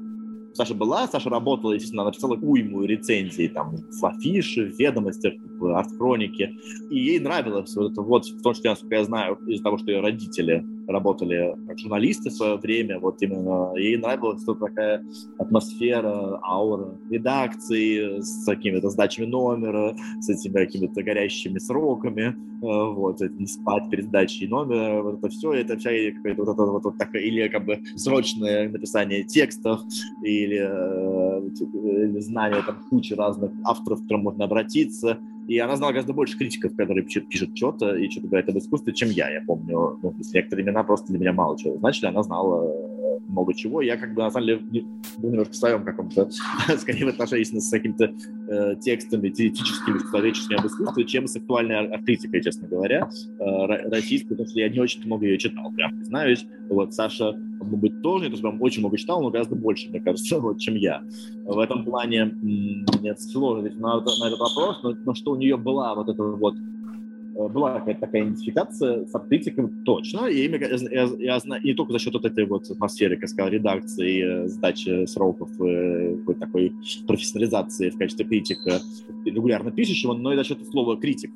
Саша 0.53 0.73
была, 0.75 1.07
Саша 1.07 1.29
работала, 1.29 1.73
естественно, 1.73 2.03
написала 2.03 2.35
уйму 2.35 2.83
рецензий 2.83 3.47
там 3.47 3.75
в 3.75 4.05
афише, 4.05 4.65
в 4.65 4.79
ведомостях, 4.79 5.33
в 5.59 5.65
арт-хронике, 5.75 6.55
и 6.89 6.99
ей 6.99 7.19
нравилось 7.19 7.75
вот 7.75 7.91
это 7.91 8.01
вот, 8.01 8.25
в 8.25 8.41
том 8.41 8.53
числе, 8.53 8.69
насколько 8.69 8.95
я 8.95 9.03
знаю, 9.03 9.39
из-за 9.47 9.63
того, 9.63 9.77
что 9.77 9.91
ее 9.91 10.01
родители 10.01 10.65
работали 10.87 11.55
как 11.67 11.79
журналисты 11.79 12.29
в 12.29 12.33
свое 12.33 12.55
время, 12.57 12.99
вот 12.99 13.21
именно 13.21 13.73
ей 13.75 13.97
нравилась 13.97 14.43
что 14.43 14.55
такая 14.55 15.05
атмосфера, 15.37 16.39
аура 16.43 16.97
редакции 17.09 18.19
с 18.19 18.45
какими-то 18.45 18.89
сдачами 18.89 19.25
номера, 19.25 19.95
с 20.19 20.29
этими 20.29 20.53
какими-то 20.53 21.03
горящими 21.03 21.59
сроками, 21.59 22.35
э, 22.61 22.93
вот, 22.93 23.21
не 23.21 23.47
спать 23.47 23.89
перед 23.89 24.05
сдачей 24.05 24.47
номера, 24.47 25.01
вот 25.01 25.19
это 25.19 25.29
все, 25.29 25.53
это 25.53 25.77
вся 25.77 25.91
какая-то 26.15 26.43
вот 26.43 26.53
это 26.53 26.63
вот, 26.63 26.83
вот 26.83 26.97
такая, 26.97 27.21
или 27.21 27.47
как 27.47 27.65
бы 27.65 27.81
срочное 27.95 28.69
написание 28.69 29.23
текстов, 29.23 29.81
или, 30.23 30.59
э, 30.59 31.49
или 31.49 32.19
знание 32.19 32.61
там 32.65 32.83
кучи 32.89 33.13
разных 33.13 33.51
авторов, 33.63 33.99
к 33.99 34.01
которым 34.03 34.23
можно 34.23 34.45
обратиться, 34.45 35.19
и 35.47 35.57
она 35.59 35.75
знала 35.75 35.91
гораздо 35.91 36.13
больше 36.13 36.37
критиков, 36.37 36.75
которые 36.75 37.03
пишут, 37.03 37.29
пишут 37.29 37.55
что-то 37.55 37.95
и 37.95 38.09
что-то 38.09 38.27
говорят 38.27 38.49
об 38.49 38.57
искусстве, 38.57 38.93
чем 38.93 39.09
я. 39.09 39.29
Я 39.29 39.41
помню, 39.41 39.99
ну, 40.01 40.15
некоторые 40.33 40.65
имена 40.65 40.83
просто 40.83 41.07
для 41.07 41.19
меня 41.19 41.33
мало 41.33 41.57
чего 41.57 41.77
значили. 41.77 42.07
Она 42.07 42.23
знала 42.23 42.69
э, 42.69 43.19
много 43.27 43.53
чего. 43.53 43.81
Я 43.81 43.97
как 43.97 44.13
бы, 44.13 44.21
на 44.21 44.31
самом 44.31 44.47
деле, 44.47 44.85
был 45.17 45.29
немножко 45.29 45.53
в 45.53 45.55
своем 45.55 45.83
каком-то, 45.83 46.29
скорее 46.77 47.05
в 47.05 47.09
отношении 47.09 47.43
с 47.43 47.69
какими-то 47.69 48.13
э, 48.49 48.75
текстами 48.79 49.29
теоретическими, 49.29 49.99
человеческими 49.99 50.59
об 50.59 50.65
искусстве, 50.65 51.05
чем 51.05 51.27
с 51.27 51.35
актуальной 51.35 51.87
артистикой, 51.87 52.41
честно 52.41 52.67
говоря, 52.67 53.09
э, 53.39 53.89
российской, 53.89 54.29
потому 54.29 54.47
что 54.47 54.59
я 54.59 54.69
не 54.69 54.79
очень 54.79 55.05
много 55.05 55.25
ее 55.25 55.37
читал, 55.37 55.71
прям 55.71 55.97
признаюсь. 55.97 56.45
Вот 56.69 56.93
Саша 56.93 57.35
может 57.63 57.79
быть, 57.79 58.01
тоже, 58.01 58.25
то 58.25 58.31
есть 58.31 58.41
прям 58.41 58.61
очень 58.61 58.81
много 58.81 58.97
читал, 58.97 59.21
но 59.21 59.29
гораздо 59.29 59.55
больше, 59.55 59.89
мне 59.89 59.99
кажется, 59.99 60.39
вот, 60.39 60.59
чем 60.59 60.75
я. 60.75 61.01
В 61.45 61.59
этом 61.59 61.83
плане 61.85 62.33
нет 62.41 63.21
сложно 63.21 63.69
на, 63.75 63.95
на 63.99 64.27
этот 64.27 64.39
вопрос, 64.39 64.79
но, 64.83 64.95
но 65.05 65.13
что 65.13 65.31
у 65.31 65.35
нее 65.35 65.57
была 65.57 65.95
вот 65.95 66.09
эта 66.09 66.23
вот 66.23 66.55
э, 66.55 67.47
была 67.47 67.79
какая-то 67.79 68.01
такая 68.01 68.23
идентификация 68.23 69.05
с 69.05 69.15
арктиком 69.15 69.83
точно, 69.83 70.27
и 70.27 70.49
я, 70.49 70.57
я, 70.57 71.09
я 71.17 71.39
знаю, 71.39 71.63
не 71.63 71.73
только 71.73 71.93
за 71.93 71.99
счет 71.99 72.13
вот 72.13 72.25
этой 72.25 72.45
вот 72.45 72.69
атмосферы, 72.69 73.17
как 73.17 73.29
сказал, 73.29 73.51
редакции, 73.51 74.45
э, 74.45 74.47
сдачи 74.47 75.05
сроков, 75.05 75.49
э, 75.61 76.17
какой 76.17 76.35
такой 76.35 76.73
профессионализации 77.07 77.89
в 77.89 77.97
качестве 77.97 78.25
критика, 78.25 78.81
регулярно 79.25 79.71
пишущего, 79.71 80.13
но 80.13 80.33
и 80.33 80.35
за 80.35 80.43
счет 80.43 80.59
слова 80.69 80.97
критик. 80.97 81.31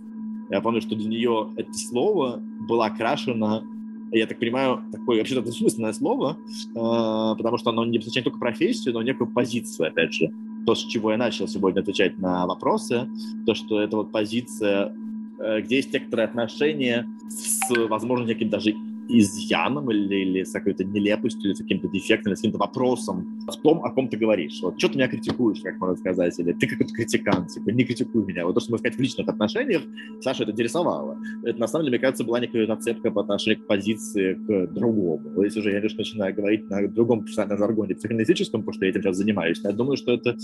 Я 0.50 0.62
помню, 0.62 0.82
что 0.82 0.96
для 0.96 1.10
нее 1.10 1.50
это 1.58 1.74
слово 1.74 2.40
было 2.68 2.86
окрашено 2.86 3.63
я 4.12 4.28
так 4.28 4.39
понимаю, 4.39 4.82
такое 4.91 5.17
вообще-то 5.17 5.41
двусмысленное 5.41 5.93
слово, 5.93 6.38
э, 6.38 6.74
потому 6.74 7.58
что 7.58 7.72
оно 7.72 7.86
не 7.86 7.98
обозначает 7.98 8.26
только 8.26 8.39
профессию, 8.39 8.93
но 8.93 9.02
некую 9.02 9.28
позицию, 9.28 9.88
опять 9.89 10.13
же. 10.13 10.32
То, 10.65 10.76
с 10.76 10.84
чего 10.86 11.12
я 11.12 11.17
начал 11.17 11.48
сегодня 11.48 11.82
отвечать 11.82 12.17
на 12.20 12.46
вопросы, 12.46 13.08
то, 13.46 13.54
что 13.54 13.82
это 13.82 13.98
вот 13.98 14.12
позиция, 14.12 14.93
э, 15.39 15.62
где 15.62 15.78
есть 15.78 15.93
некоторые 15.93 16.26
отношения 16.26 17.08
с, 17.30 17.70
возможно, 17.88 18.26
неким 18.26 18.50
даже 18.50 18.76
изъяном 19.10 19.89
или, 19.91 20.15
или 20.15 20.43
с 20.43 20.52
какой-то 20.52 20.84
нелепостью, 20.84 21.50
или 21.50 21.54
с 21.54 21.60
каким-то 21.60 21.88
дефектом, 21.88 22.32
или 22.32 22.36
с 22.36 22.39
каким-то 22.39 22.58
вопросом 22.58 23.39
в 23.48 23.56
том, 23.62 23.84
о 23.84 23.89
ком 23.89 24.10
ты 24.10 24.17
говоришь. 24.17 24.60
Вот 24.62 24.78
что 24.78 24.89
ты 24.89 24.96
меня 24.96 25.08
критикуешь, 25.08 25.62
как 25.62 25.80
можно 25.80 25.96
сказать, 25.96 26.38
или 26.39 26.54
ты 26.54 26.67
какой-то 26.67 26.93
критикант, 26.93 27.50
типа, 27.50 27.70
не 27.70 27.84
критикуй 27.84 28.26
меня. 28.26 28.46
Вот 28.46 28.56
то, 28.56 28.60
что 28.60 28.72
мы 28.72 28.78
сказать 28.78 28.98
в 28.98 29.02
личных 29.02 29.28
отношениях, 29.28 29.82
Саша 30.22 30.43
это 30.43 30.52
интересовало. 30.52 31.17
Это, 31.43 31.60
на 31.60 31.67
самом 31.67 31.86
деле, 31.86 31.98
мне 31.98 32.02
кажется, 32.02 32.24
была 32.24 32.39
некая 32.39 32.65
зацепка 32.67 33.12
по 33.12 33.22
отношению 33.22 33.63
к 33.63 33.67
позиции 33.67 34.34
к 34.34 34.67
другому. 34.74 35.22
Вот 35.36 35.43
если 35.43 35.60
уже 35.60 35.72
я 35.72 35.80
лишь 35.80 35.96
начинаю 35.96 36.36
говорить 36.36 36.70
на 36.70 36.88
другом 36.88 37.22
профессиональном 37.22 37.58
жаргоне, 37.60 37.96
психоаналитическом, 37.96 38.62
потому 38.62 38.74
что 38.74 38.86
я 38.86 38.91
этим 38.91 39.02
сейчас 39.02 39.17
занимаюсь, 39.17 39.60
я 39.63 39.72
думаю, 39.72 39.98
что 39.98 40.13
это 40.13 40.36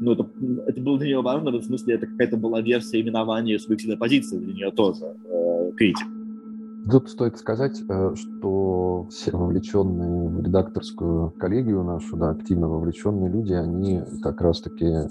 ну, 0.00 0.12
это, 0.12 0.28
это 0.66 0.80
было 0.80 0.98
для 0.98 1.08
нее 1.08 1.22
важно, 1.22 1.50
в 1.50 1.62
смысле, 1.62 1.94
это 1.94 2.06
какая-то 2.06 2.36
была 2.36 2.60
версия 2.60 3.00
именования 3.00 3.58
субъективной 3.58 3.96
позиции 3.96 4.38
для 4.38 4.54
нее 4.54 4.70
тоже, 4.70 5.16
э, 5.24 5.72
критик. 5.76 6.06
Тут 6.90 7.10
стоит 7.10 7.36
сказать, 7.36 7.82
э, 7.86 8.14
что 8.14 9.06
все 9.10 9.36
вовлеченные 9.36 10.28
в 10.28 10.42
редакторскую 10.42 11.30
коллегию 11.30 11.82
нашу, 11.84 12.16
да, 12.16 12.30
активно 12.30 12.68
вовлеченные 12.68 13.28
люди, 13.28 13.52
они 13.52 14.02
как 14.22 14.40
раз-таки 14.40 15.08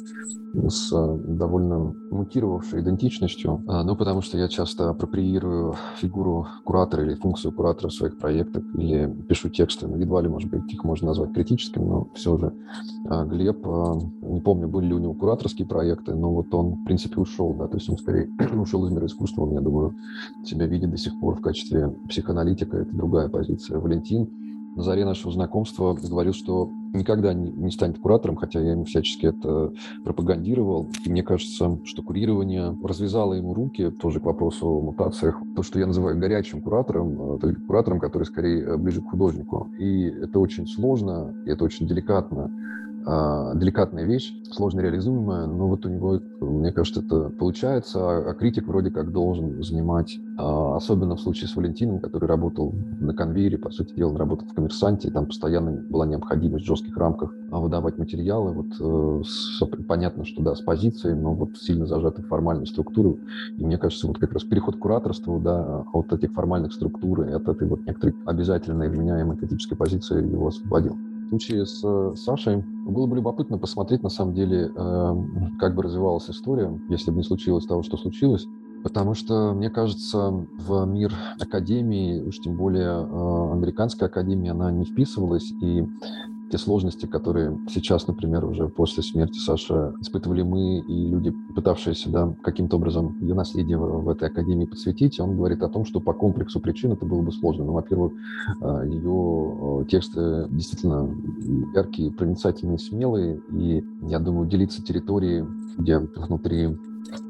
с 0.70 0.92
э, 0.92 1.18
довольно 1.28 1.94
мутировавшей 2.10 2.82
идентичностью, 2.82 3.64
а, 3.68 3.84
ну, 3.84 3.96
потому 3.96 4.22
что 4.22 4.38
я 4.38 4.48
часто 4.48 4.90
апроприирую 4.90 5.76
фигуру 5.98 6.48
куратора 6.64 7.04
или 7.04 7.16
функцию 7.16 7.52
куратора 7.52 7.90
в 7.90 7.94
своих 7.94 8.18
проектах, 8.18 8.64
или 8.76 9.14
пишу 9.28 9.50
тексты, 9.50 9.88
ну, 9.88 9.98
едва 9.98 10.22
ли, 10.22 10.30
может 10.30 10.50
быть, 10.50 10.72
их 10.74 10.84
можно 10.84 11.08
назвать 11.08 11.34
критическими, 11.34 11.84
но 11.84 12.08
все 12.16 12.38
же. 12.38 12.54
А, 13.10 13.26
Глеб, 13.26 13.60
а, 13.68 14.00
не 14.22 14.42
помню, 14.42 14.68
были 14.68 14.88
ли 14.88 14.94
у 14.94 15.00
него 15.00 15.14
кураторские 15.14 15.68
проекты, 15.68 16.16
но 16.16 16.34
вот 16.34 16.54
он, 16.54 16.76
в 16.76 16.86
принципе, 16.86 17.20
ушел, 17.20 17.54
да, 17.54 17.68
то 17.68 17.76
есть 17.76 17.90
он 17.90 17.98
скорее 17.98 18.30
ушел 18.60 18.86
из 18.86 18.92
мира 18.92 19.06
искусства, 19.06 19.44
он, 19.44 19.54
я 19.54 19.62
думаю, 19.62 19.96
себя 20.44 20.66
видит 20.66 20.92
до 20.92 20.98
сих 20.98 21.20
пор 21.20 21.36
в 21.36 21.42
качестве 21.42 21.67
психоаналитика, 22.10 22.78
это 22.78 22.96
другая 22.96 23.30
позиция. 23.30 23.80
Валентин 23.80 24.30
на 24.76 24.84
заре 24.84 25.06
нашего 25.06 25.34
знакомства 25.34 25.98
говорил, 26.08 26.34
что 26.34 26.70
никогда 26.94 27.34
не, 27.34 27.50
не 27.50 27.72
станет 27.72 27.98
куратором, 27.98 28.36
хотя 28.36 28.60
я 28.62 28.72
ему 28.72 28.86
всячески 28.86 29.26
это 29.26 29.74
пропагандировал. 30.04 30.88
И 31.04 31.10
мне 31.10 31.24
кажется, 31.24 31.80
что 31.84 32.04
курирование 32.04 32.78
развязало 32.84 33.34
ему 33.34 33.56
руки, 33.56 33.90
тоже 33.90 34.20
к 34.20 34.26
вопросу 34.26 34.68
о 34.68 34.82
мутациях, 34.82 35.42
то, 35.56 35.64
что 35.64 35.80
я 35.80 35.88
называю 35.88 36.20
горячим 36.20 36.62
куратором, 36.62 37.40
то 37.40 37.54
куратором, 37.66 38.00
который 38.00 38.24
скорее 38.24 38.78
ближе 38.78 39.02
к 39.02 39.10
художнику. 39.10 39.68
И 39.80 40.04
это 40.04 40.40
очень 40.40 40.68
сложно, 40.68 41.34
и 41.46 41.50
это 41.50 41.64
очень 41.64 41.88
деликатно 41.88 42.52
деликатная 43.08 44.04
вещь, 44.04 44.34
сложно 44.52 44.82
реализуемая, 44.82 45.46
но 45.46 45.68
вот 45.68 45.86
у 45.86 45.90
него, 45.90 46.20
мне 46.42 46.74
кажется, 46.74 47.00
это 47.00 47.30
получается, 47.30 48.00
а, 48.00 48.32
а 48.32 48.34
критик 48.34 48.68
вроде 48.68 48.92
как 48.92 49.14
должен 49.14 49.64
занимать, 49.64 50.18
а, 50.38 50.76
особенно 50.76 51.16
в 51.16 51.22
случае 51.22 51.48
с 51.48 51.56
Валентином, 51.56 52.00
который 52.00 52.28
работал 52.28 52.74
на 53.00 53.14
конвейере, 53.14 53.58
по 53.58 53.72
сути 53.72 53.94
дела, 53.94 54.10
он 54.10 54.18
работал 54.18 54.48
в 54.48 54.54
коммерсанте, 54.54 55.08
и 55.08 55.12
там 55.12 55.26
постоянно 55.26 55.72
была 55.72 56.06
необходимость 56.06 56.66
в 56.66 56.68
жестких 56.68 56.98
рамках 56.98 57.34
выдавать 57.50 57.98
материалы, 57.98 58.52
вот 58.52 58.68
э, 58.78 59.24
с, 59.24 59.66
понятно, 59.88 60.26
что 60.26 60.44
да, 60.44 60.56
с 60.56 60.60
позицией, 60.60 61.16
но 61.16 61.34
вот 61.34 61.58
сильно 61.58 61.86
зажатой 61.86 62.26
формальной 62.26 62.68
структуры, 62.68 63.18
и 63.58 63.66
мне 63.66 63.78
кажется, 63.78 64.08
вот 64.08 64.18
как 64.18 64.34
раз 64.34 64.44
переход 64.44 64.76
к 64.76 64.80
кураторству, 64.80 65.40
да, 65.40 65.86
от 65.94 66.12
этих 66.12 66.34
формальных 66.34 66.74
структур 66.74 67.22
и 67.22 67.32
от 67.32 67.48
этой 67.48 67.70
вот 67.70 67.86
некоторой 67.86 68.16
обязательной 68.26 68.90
вменяемой 68.90 69.38
критической 69.38 69.78
позиции 69.78 70.22
его 70.30 70.48
освободил. 70.48 70.98
Случае 71.30 71.66
с 71.66 71.82
э, 71.84 72.14
Сашей 72.16 72.58
было 72.58 73.06
бы 73.06 73.16
любопытно 73.18 73.58
посмотреть, 73.58 74.04
на 74.04 74.10
самом 74.10 74.34
деле, 74.34 74.72
эм, 74.76 75.58
как 75.60 75.76
бы 75.76 75.84
развивалась 75.84 76.30
история, 76.30 76.72
если 76.90 77.12
бы 77.12 77.18
не 77.18 77.24
случилось 77.24 77.66
того, 77.66 77.84
что 77.84 77.98
случилось. 77.98 78.48
Потому 78.84 79.14
что, 79.14 79.54
мне 79.54 79.70
кажется, 79.70 80.30
в 80.30 80.86
мир 80.86 81.14
академии, 81.40 82.22
уж 82.22 82.40
тем 82.40 82.56
более 82.56 82.86
э, 82.86 83.52
американской 83.52 84.08
академии, 84.08 84.50
она 84.50 84.72
не 84.72 84.86
вписывалась. 84.86 85.52
И 85.62 85.86
те 86.52 86.58
сложности, 86.58 87.06
которые 87.06 87.58
сейчас, 87.70 88.08
например, 88.08 88.46
уже 88.46 88.68
после 88.70 89.04
смерти 89.04 89.38
Саши 89.38 89.94
испытывали 90.02 90.44
мы 90.44 90.80
и 90.80 91.08
люди, 91.08 91.34
пытавшиеся 91.56 92.10
да, 92.10 92.34
каким-то 92.44 92.78
образом 92.78 93.18
ее 93.22 93.34
наследие 93.34 93.78
в 93.78 94.08
этой 94.10 94.30
академии 94.30 94.66
подсветить, 94.66 95.20
он 95.20 95.36
говорит 95.36 95.62
о 95.64 95.70
том, 95.70 95.86
что 95.86 96.00
по 96.00 96.14
комплексу 96.14 96.60
причин 96.60 96.94
это 96.94 97.06
было 97.06 97.22
бы 97.22 97.32
сложно. 97.32 97.66
Ну, 97.66 97.74
во-первых, 97.74 98.14
а, 98.62 98.84
ее 98.84 99.86
тексты 99.90 100.48
действительно 100.50 101.10
яркие, 101.74 102.12
проницательные, 102.12 102.80
смелые, 102.80 103.42
и, 103.52 103.84
я 104.04 104.20
думаю, 104.20 104.48
делиться 104.48 104.82
территорией, 104.82 105.46
где 105.78 106.00
внутри 106.00 106.78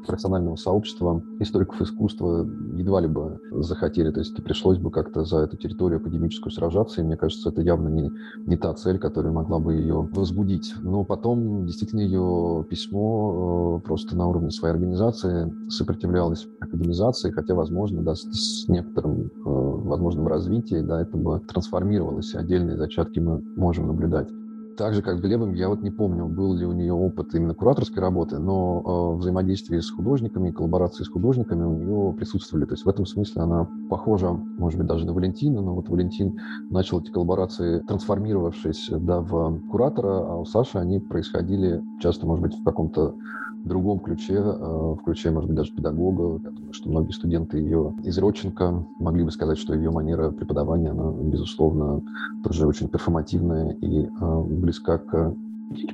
профессионального 0.06 0.56
сообщества 0.56 1.22
историков 1.38 1.80
искусства 1.80 2.48
едва 2.74 3.00
ли 3.00 3.08
бы 3.08 3.40
захотели. 3.52 4.10
То 4.10 4.20
есть 4.20 4.34
пришлось 4.42 4.78
бы 4.78 4.90
как-то 4.90 5.24
за 5.24 5.38
эту 5.38 5.56
территорию 5.56 6.00
академическую 6.00 6.52
сражаться, 6.52 7.00
и 7.00 7.04
мне 7.04 7.16
кажется, 7.16 7.50
это 7.50 7.60
явно 7.60 7.88
не, 7.88 8.10
не 8.46 8.56
та 8.56 8.72
цель, 8.74 8.98
которая 8.98 9.32
могла 9.32 9.58
бы 9.58 9.74
ее 9.74 10.08
возбудить. 10.12 10.74
Но 10.82 11.04
потом 11.04 11.66
действительно 11.66 12.00
ее 12.00 12.64
письмо 12.68 13.78
э, 13.82 13.86
просто 13.86 14.16
на 14.16 14.26
уровне 14.26 14.50
своей 14.50 14.74
организации 14.74 15.52
сопротивлялось 15.68 16.48
академизации, 16.60 17.30
хотя, 17.30 17.54
возможно, 17.54 18.02
да, 18.02 18.14
с, 18.14 18.66
некоторым 18.68 19.26
э, 19.26 19.28
возможным 19.44 20.26
развитием 20.26 20.86
да, 20.86 21.02
это 21.02 21.16
бы 21.16 21.40
трансформировалось, 21.40 22.34
и 22.34 22.38
отдельные 22.38 22.76
зачатки 22.76 23.18
мы 23.18 23.42
можем 23.56 23.86
наблюдать. 23.86 24.28
Так 24.78 24.94
же, 24.94 25.02
как 25.02 25.20
Глебом, 25.20 25.54
я 25.54 25.68
вот 25.68 25.82
не 25.82 25.90
помню, 25.90 26.28
был 26.28 26.54
ли 26.54 26.64
у 26.64 26.70
нее 26.70 26.92
опыт 26.92 27.34
именно 27.34 27.52
кураторской 27.52 28.00
работы, 28.00 28.38
но 28.38 29.16
э, 29.16 29.18
взаимодействие 29.18 29.82
с 29.82 29.90
художниками, 29.90 30.52
коллаборации 30.52 31.02
с 31.02 31.08
художниками 31.08 31.64
у 31.64 31.74
нее 31.74 32.12
присутствовали. 32.16 32.64
То 32.64 32.74
есть 32.74 32.84
в 32.84 32.88
этом 32.88 33.04
смысле 33.04 33.42
она 33.42 33.68
похожа, 33.90 34.30
может 34.30 34.78
быть, 34.78 34.86
даже 34.86 35.04
на 35.04 35.12
Валентина, 35.12 35.60
но 35.62 35.74
вот 35.74 35.88
Валентин 35.88 36.38
начал 36.70 37.00
эти 37.00 37.10
коллаборации, 37.10 37.80
трансформировавшись 37.80 38.90
да, 38.92 39.20
в 39.20 39.58
куратора, 39.68 40.20
а 40.20 40.36
у 40.36 40.44
Саши 40.44 40.78
они 40.78 41.00
происходили 41.00 41.82
часто, 42.00 42.28
может 42.28 42.42
быть, 42.42 42.54
в 42.54 42.62
каком-то 42.62 43.16
другом 43.68 44.00
ключе, 44.00 44.34
э, 44.34 44.40
в 44.40 44.98
ключе, 45.04 45.30
может 45.30 45.48
быть, 45.48 45.56
даже 45.56 45.72
педагога. 45.72 46.40
Я 46.42 46.50
думаю, 46.50 46.72
что 46.72 46.88
многие 46.88 47.12
студенты 47.12 47.58
ее 47.58 47.94
из 48.02 48.18
Родченко 48.18 48.84
могли 48.98 49.24
бы 49.24 49.30
сказать, 49.30 49.58
что 49.58 49.74
ее 49.74 49.90
манера 49.90 50.30
преподавания, 50.30 50.90
она, 50.90 51.10
безусловно, 51.10 52.02
тоже 52.42 52.66
очень 52.66 52.88
перформативная 52.88 53.72
и 53.72 54.06
э, 54.06 54.42
близка 54.42 54.98
к 54.98 55.34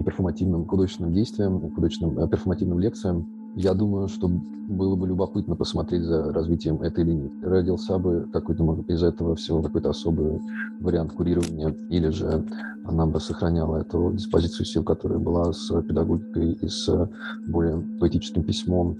перформативным 0.04 0.66
художественным 0.66 1.12
действиям, 1.12 1.70
художественным 1.72 2.18
э, 2.18 2.28
перформативным 2.28 2.78
лекциям. 2.78 3.26
Я 3.56 3.72
думаю, 3.74 4.08
что 4.08 4.28
было 4.28 4.96
бы 4.96 5.06
любопытно 5.06 5.54
посмотреть 5.54 6.02
за 6.02 6.32
развитием 6.32 6.82
этой 6.82 7.04
линии. 7.04 7.30
Родился 7.42 7.98
бы 7.98 8.28
какой-то, 8.32 8.64
может 8.64 8.90
из 8.90 9.02
этого 9.02 9.36
всего 9.36 9.62
какой-то 9.62 9.90
особый 9.90 10.40
вариант 10.80 11.12
курирования, 11.12 11.74
или 11.88 12.08
же 12.08 12.44
она 12.84 13.06
бы 13.06 13.20
сохраняла 13.20 13.78
эту 13.78 14.12
диспозицию 14.12 14.66
сил, 14.66 14.82
которая 14.82 15.18
была 15.18 15.52
с 15.52 15.68
педагогикой 15.82 16.52
и 16.52 16.68
с 16.68 17.08
более 17.46 17.80
поэтическим 18.00 18.42
письмом. 18.42 18.96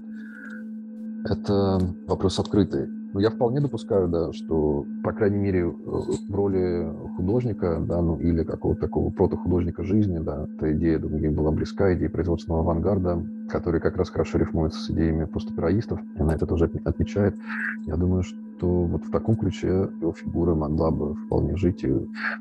Это 1.25 1.81
вопрос 2.07 2.39
открытый. 2.39 2.87
Но 3.15 3.21
я 3.21 3.29
вполне 3.29 3.61
допускаю, 3.61 4.09
да, 4.09 4.33
что, 4.33 4.85
по 5.01 5.13
крайней 5.13 5.37
мере, 5.37 5.59
э, 5.61 5.71
в 5.71 6.35
роли 6.35 6.85
художника, 7.15 7.79
да, 7.79 8.01
ну, 8.01 8.19
или 8.19 8.43
какого-то 8.43 8.81
такого 8.81 9.09
протохудожника 9.09 9.85
жизни, 9.85 10.17
да, 10.17 10.45
эта 10.53 10.73
идея, 10.73 10.99
думаю, 10.99 11.31
была 11.31 11.51
близка, 11.51 11.95
идея 11.95 12.09
производственного 12.09 12.63
авангарда, 12.63 13.25
который 13.47 13.79
как 13.79 13.95
раз 13.95 14.09
хорошо 14.09 14.37
рифмуется 14.37 14.81
с 14.81 14.91
идеями 14.91 15.23
постапераистов, 15.23 16.01
и 16.17 16.19
она 16.19 16.35
это 16.35 16.45
тоже 16.45 16.69
отмечает. 16.83 17.37
Я 17.85 17.95
думаю, 17.95 18.23
что 18.23 18.67
вот 18.67 19.05
в 19.05 19.11
таком 19.11 19.37
ключе 19.37 19.89
его 20.01 20.11
фигура 20.11 20.53
могла 20.53 20.91
бы 20.91 21.15
вполне 21.15 21.55
жить 21.55 21.85
и 21.85 21.93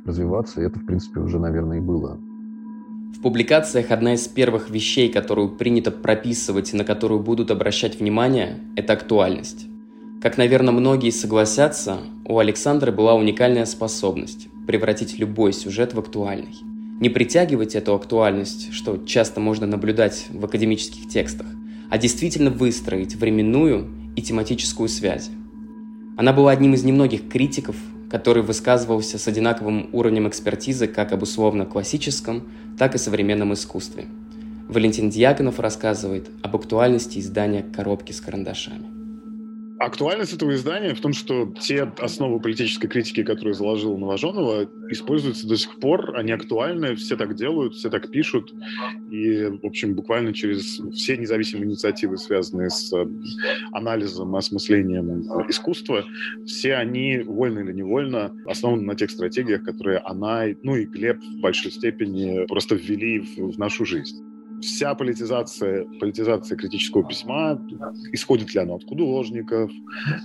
развиваться, 0.05 0.61
и 0.61 0.65
это, 0.65 0.81
в 0.81 0.87
принципе, 0.87 1.21
уже, 1.21 1.39
наверное, 1.39 1.79
и 1.79 1.81
было. 1.81 2.19
В 3.17 3.23
публикациях 3.23 3.93
одна 3.93 4.15
из 4.15 4.27
первых 4.27 4.71
вещей, 4.71 5.09
которую 5.09 5.51
принято 5.51 5.93
прописывать 5.93 6.75
и 6.75 6.77
на 6.77 6.83
которую 6.83 7.21
будут 7.21 7.53
обращать 7.53 8.01
внимание, 8.01 8.59
это 8.75 8.95
актуальность. 8.95 9.69
Как, 10.25 10.39
наверное, 10.39 10.73
многие 10.73 11.11
согласятся, 11.11 11.99
у 12.25 12.39
Александра 12.39 12.91
была 12.91 13.15
уникальная 13.15 13.67
способность 13.67 14.49
превратить 14.67 15.19
любой 15.19 15.53
сюжет 15.53 15.93
в 15.93 15.99
актуальный. 15.99 16.57
Не 16.99 17.11
притягивать 17.11 17.75
эту 17.75 17.95
актуальность, 17.95 18.73
что 18.73 18.97
часто 19.05 19.41
можно 19.41 19.67
наблюдать 19.67 20.29
в 20.31 20.43
академических 20.43 21.11
текстах, 21.11 21.47
а 21.91 21.99
действительно 21.99 22.49
выстроить 22.49 23.17
временную 23.17 23.87
и 24.17 24.23
тематическую 24.23 24.89
связь. 24.89 25.29
Она 26.17 26.33
была 26.33 26.53
одним 26.53 26.73
из 26.73 26.85
немногих 26.85 27.29
критиков, 27.29 27.77
который 28.09 28.43
высказывался 28.43 29.19
с 29.19 29.29
одинаковым 29.29 29.91
уровнем 29.93 30.27
экспертизы 30.27 30.87
как 30.87 31.13
об 31.13 31.23
условно-классическом, 31.23 32.49
так 32.79 32.95
и 32.95 32.99
современном 32.99 33.53
искусстве. 33.53 34.07
Валентин 34.71 35.11
Дьяконов 35.11 35.61
рассказывает 35.61 36.31
об 36.41 36.57
актуальности 36.57 37.19
издания 37.19 37.63
«Коробки 37.63 38.13
с 38.13 38.23
карандашами». 38.23 38.94
Актуальность 39.81 40.33
этого 40.33 40.55
издания 40.55 40.95
в 40.95 41.01
том, 41.01 41.13
что 41.13 41.53
те 41.61 41.83
основы 41.99 42.39
политической 42.41 42.87
критики, 42.87 43.25
которые 43.25 43.55
заложил 43.55 43.99
Новоженова, 43.99 44.69
используются 44.91 45.49
до 45.49 45.57
сих 45.57 45.81
пор, 45.81 46.17
они 46.17 46.31
актуальны, 46.31 46.95
все 46.95 47.17
так 47.17 47.35
делают, 47.35 47.75
все 47.75 47.91
так 47.91 48.09
пишут, 48.11 48.55
и, 49.11 49.47
в 49.47 49.67
общем, 49.67 49.95
буквально 49.95 50.33
через 50.33 50.81
все 50.93 51.17
независимые 51.17 51.67
инициативы, 51.67 52.19
связанные 52.19 52.71
с 52.71 52.93
э, 52.93 53.05
анализом, 53.73 54.37
осмыслением 54.37 55.23
искусства, 55.49 56.05
все 56.47 56.77
они, 56.77 57.19
вольно 57.19 57.59
или 57.59 57.73
невольно, 57.73 58.33
основаны 58.47 58.83
на 58.83 58.95
тех 58.95 59.11
стратегиях, 59.11 59.65
которые 59.65 59.99
она, 59.99 60.45
ну 60.63 60.77
и 60.77 60.85
Глеб 60.85 61.19
в 61.21 61.41
большой 61.41 61.73
степени 61.73 62.47
просто 62.47 62.77
ввели 62.77 63.21
в, 63.21 63.55
в 63.55 63.59
нашу 63.59 63.85
жизнь 63.85 64.25
вся 64.65 64.95
политизация, 64.95 65.85
политизация 66.01 66.57
критического 66.57 67.05
письма, 67.05 67.61
исходит 68.13 68.55
ли 68.55 68.61
оно 68.61 68.77
от 68.77 68.85
художников, 68.85 69.71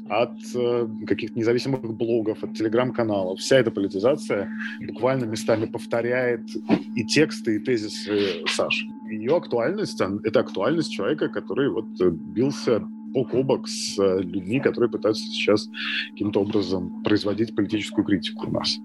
от 0.09 0.37
э, 0.55 0.87
каких-то 1.07 1.37
независимых 1.37 1.81
блогов, 1.81 2.43
от 2.43 2.53
телеграм-каналов, 2.53 3.39
вся 3.39 3.57
эта 3.57 3.71
политизация 3.71 4.49
буквально 4.87 5.25
местами 5.25 5.65
повторяет 5.65 6.41
и 6.95 7.05
тексты, 7.05 7.57
и 7.57 7.59
тезисы 7.59 8.45
Саши. 8.47 8.85
Ее 9.09 9.35
актуальность— 9.35 10.01
это 10.23 10.39
актуальность 10.39 10.91
человека, 10.91 11.29
который 11.29 11.69
вот 11.69 11.85
э, 12.01 12.09
бился 12.09 12.79
бок 12.79 13.33
о 13.33 13.43
бок 13.43 13.67
с 13.67 13.99
э, 13.99 14.21
людьми, 14.21 14.59
которые 14.59 14.89
пытаются 14.89 15.23
сейчас 15.23 15.69
каким-то 16.11 16.41
образом 16.41 17.03
производить 17.03 17.55
политическую 17.55 18.05
критику 18.05 18.47
у 18.47 18.51
нас. 18.51 18.79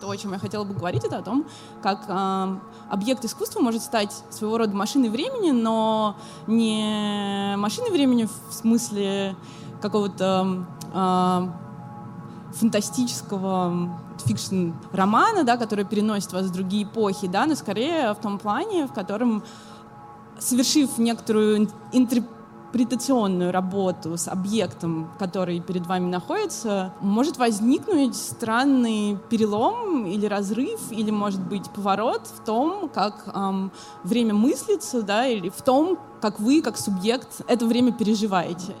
То, 0.00 0.10
о 0.10 0.16
чем 0.16 0.32
я 0.32 0.38
хотела 0.38 0.64
бы 0.64 0.74
говорить, 0.74 1.04
это 1.04 1.18
о 1.18 1.22
том, 1.22 1.46
как 1.82 2.04
э, 2.08 2.56
объект 2.90 3.24
искусства 3.24 3.60
может 3.60 3.82
стать 3.82 4.12
своего 4.30 4.58
рода 4.58 4.74
машиной 4.74 5.08
времени, 5.08 5.50
но 5.50 6.16
не 6.46 7.54
машиной 7.56 7.90
времени 7.90 8.28
в 8.48 8.52
смысле 8.52 9.36
какого-то 9.80 10.66
э, 10.94 11.48
фантастического 12.54 13.90
fiction 14.24 14.70
романа, 14.92 15.44
да, 15.44 15.56
который 15.56 15.84
переносит 15.84 16.32
вас 16.32 16.46
в 16.46 16.52
другие 16.52 16.84
эпохи, 16.84 17.28
да, 17.28 17.46
но 17.46 17.54
скорее 17.54 18.12
в 18.14 18.18
том 18.18 18.38
плане, 18.38 18.86
в 18.86 18.92
котором 18.92 19.42
совершив 20.38 20.98
некоторую 20.98 21.68
интерпретацию 21.92 22.35
интерпретационную 22.76 23.52
работу 23.52 24.16
с 24.16 24.28
объектом, 24.28 25.10
который 25.18 25.60
перед 25.60 25.86
вами 25.86 26.10
находится, 26.10 26.92
может 27.00 27.38
возникнуть 27.38 28.14
странный 28.14 29.18
перелом 29.30 30.06
или 30.06 30.26
разрыв, 30.26 30.80
или, 30.90 31.10
может 31.10 31.40
быть, 31.40 31.70
поворот 31.70 32.26
в 32.26 32.44
том, 32.44 32.88
как 32.88 33.28
эм, 33.34 33.72
время 34.04 34.34
мыслится, 34.34 35.02
да, 35.02 35.26
или 35.26 35.48
в 35.48 35.62
том, 35.62 35.98
как 36.20 36.38
вы, 36.38 36.60
как 36.62 36.76
субъект, 36.76 37.40
это 37.48 37.66
время 37.66 37.92
переживаете. 37.92 38.74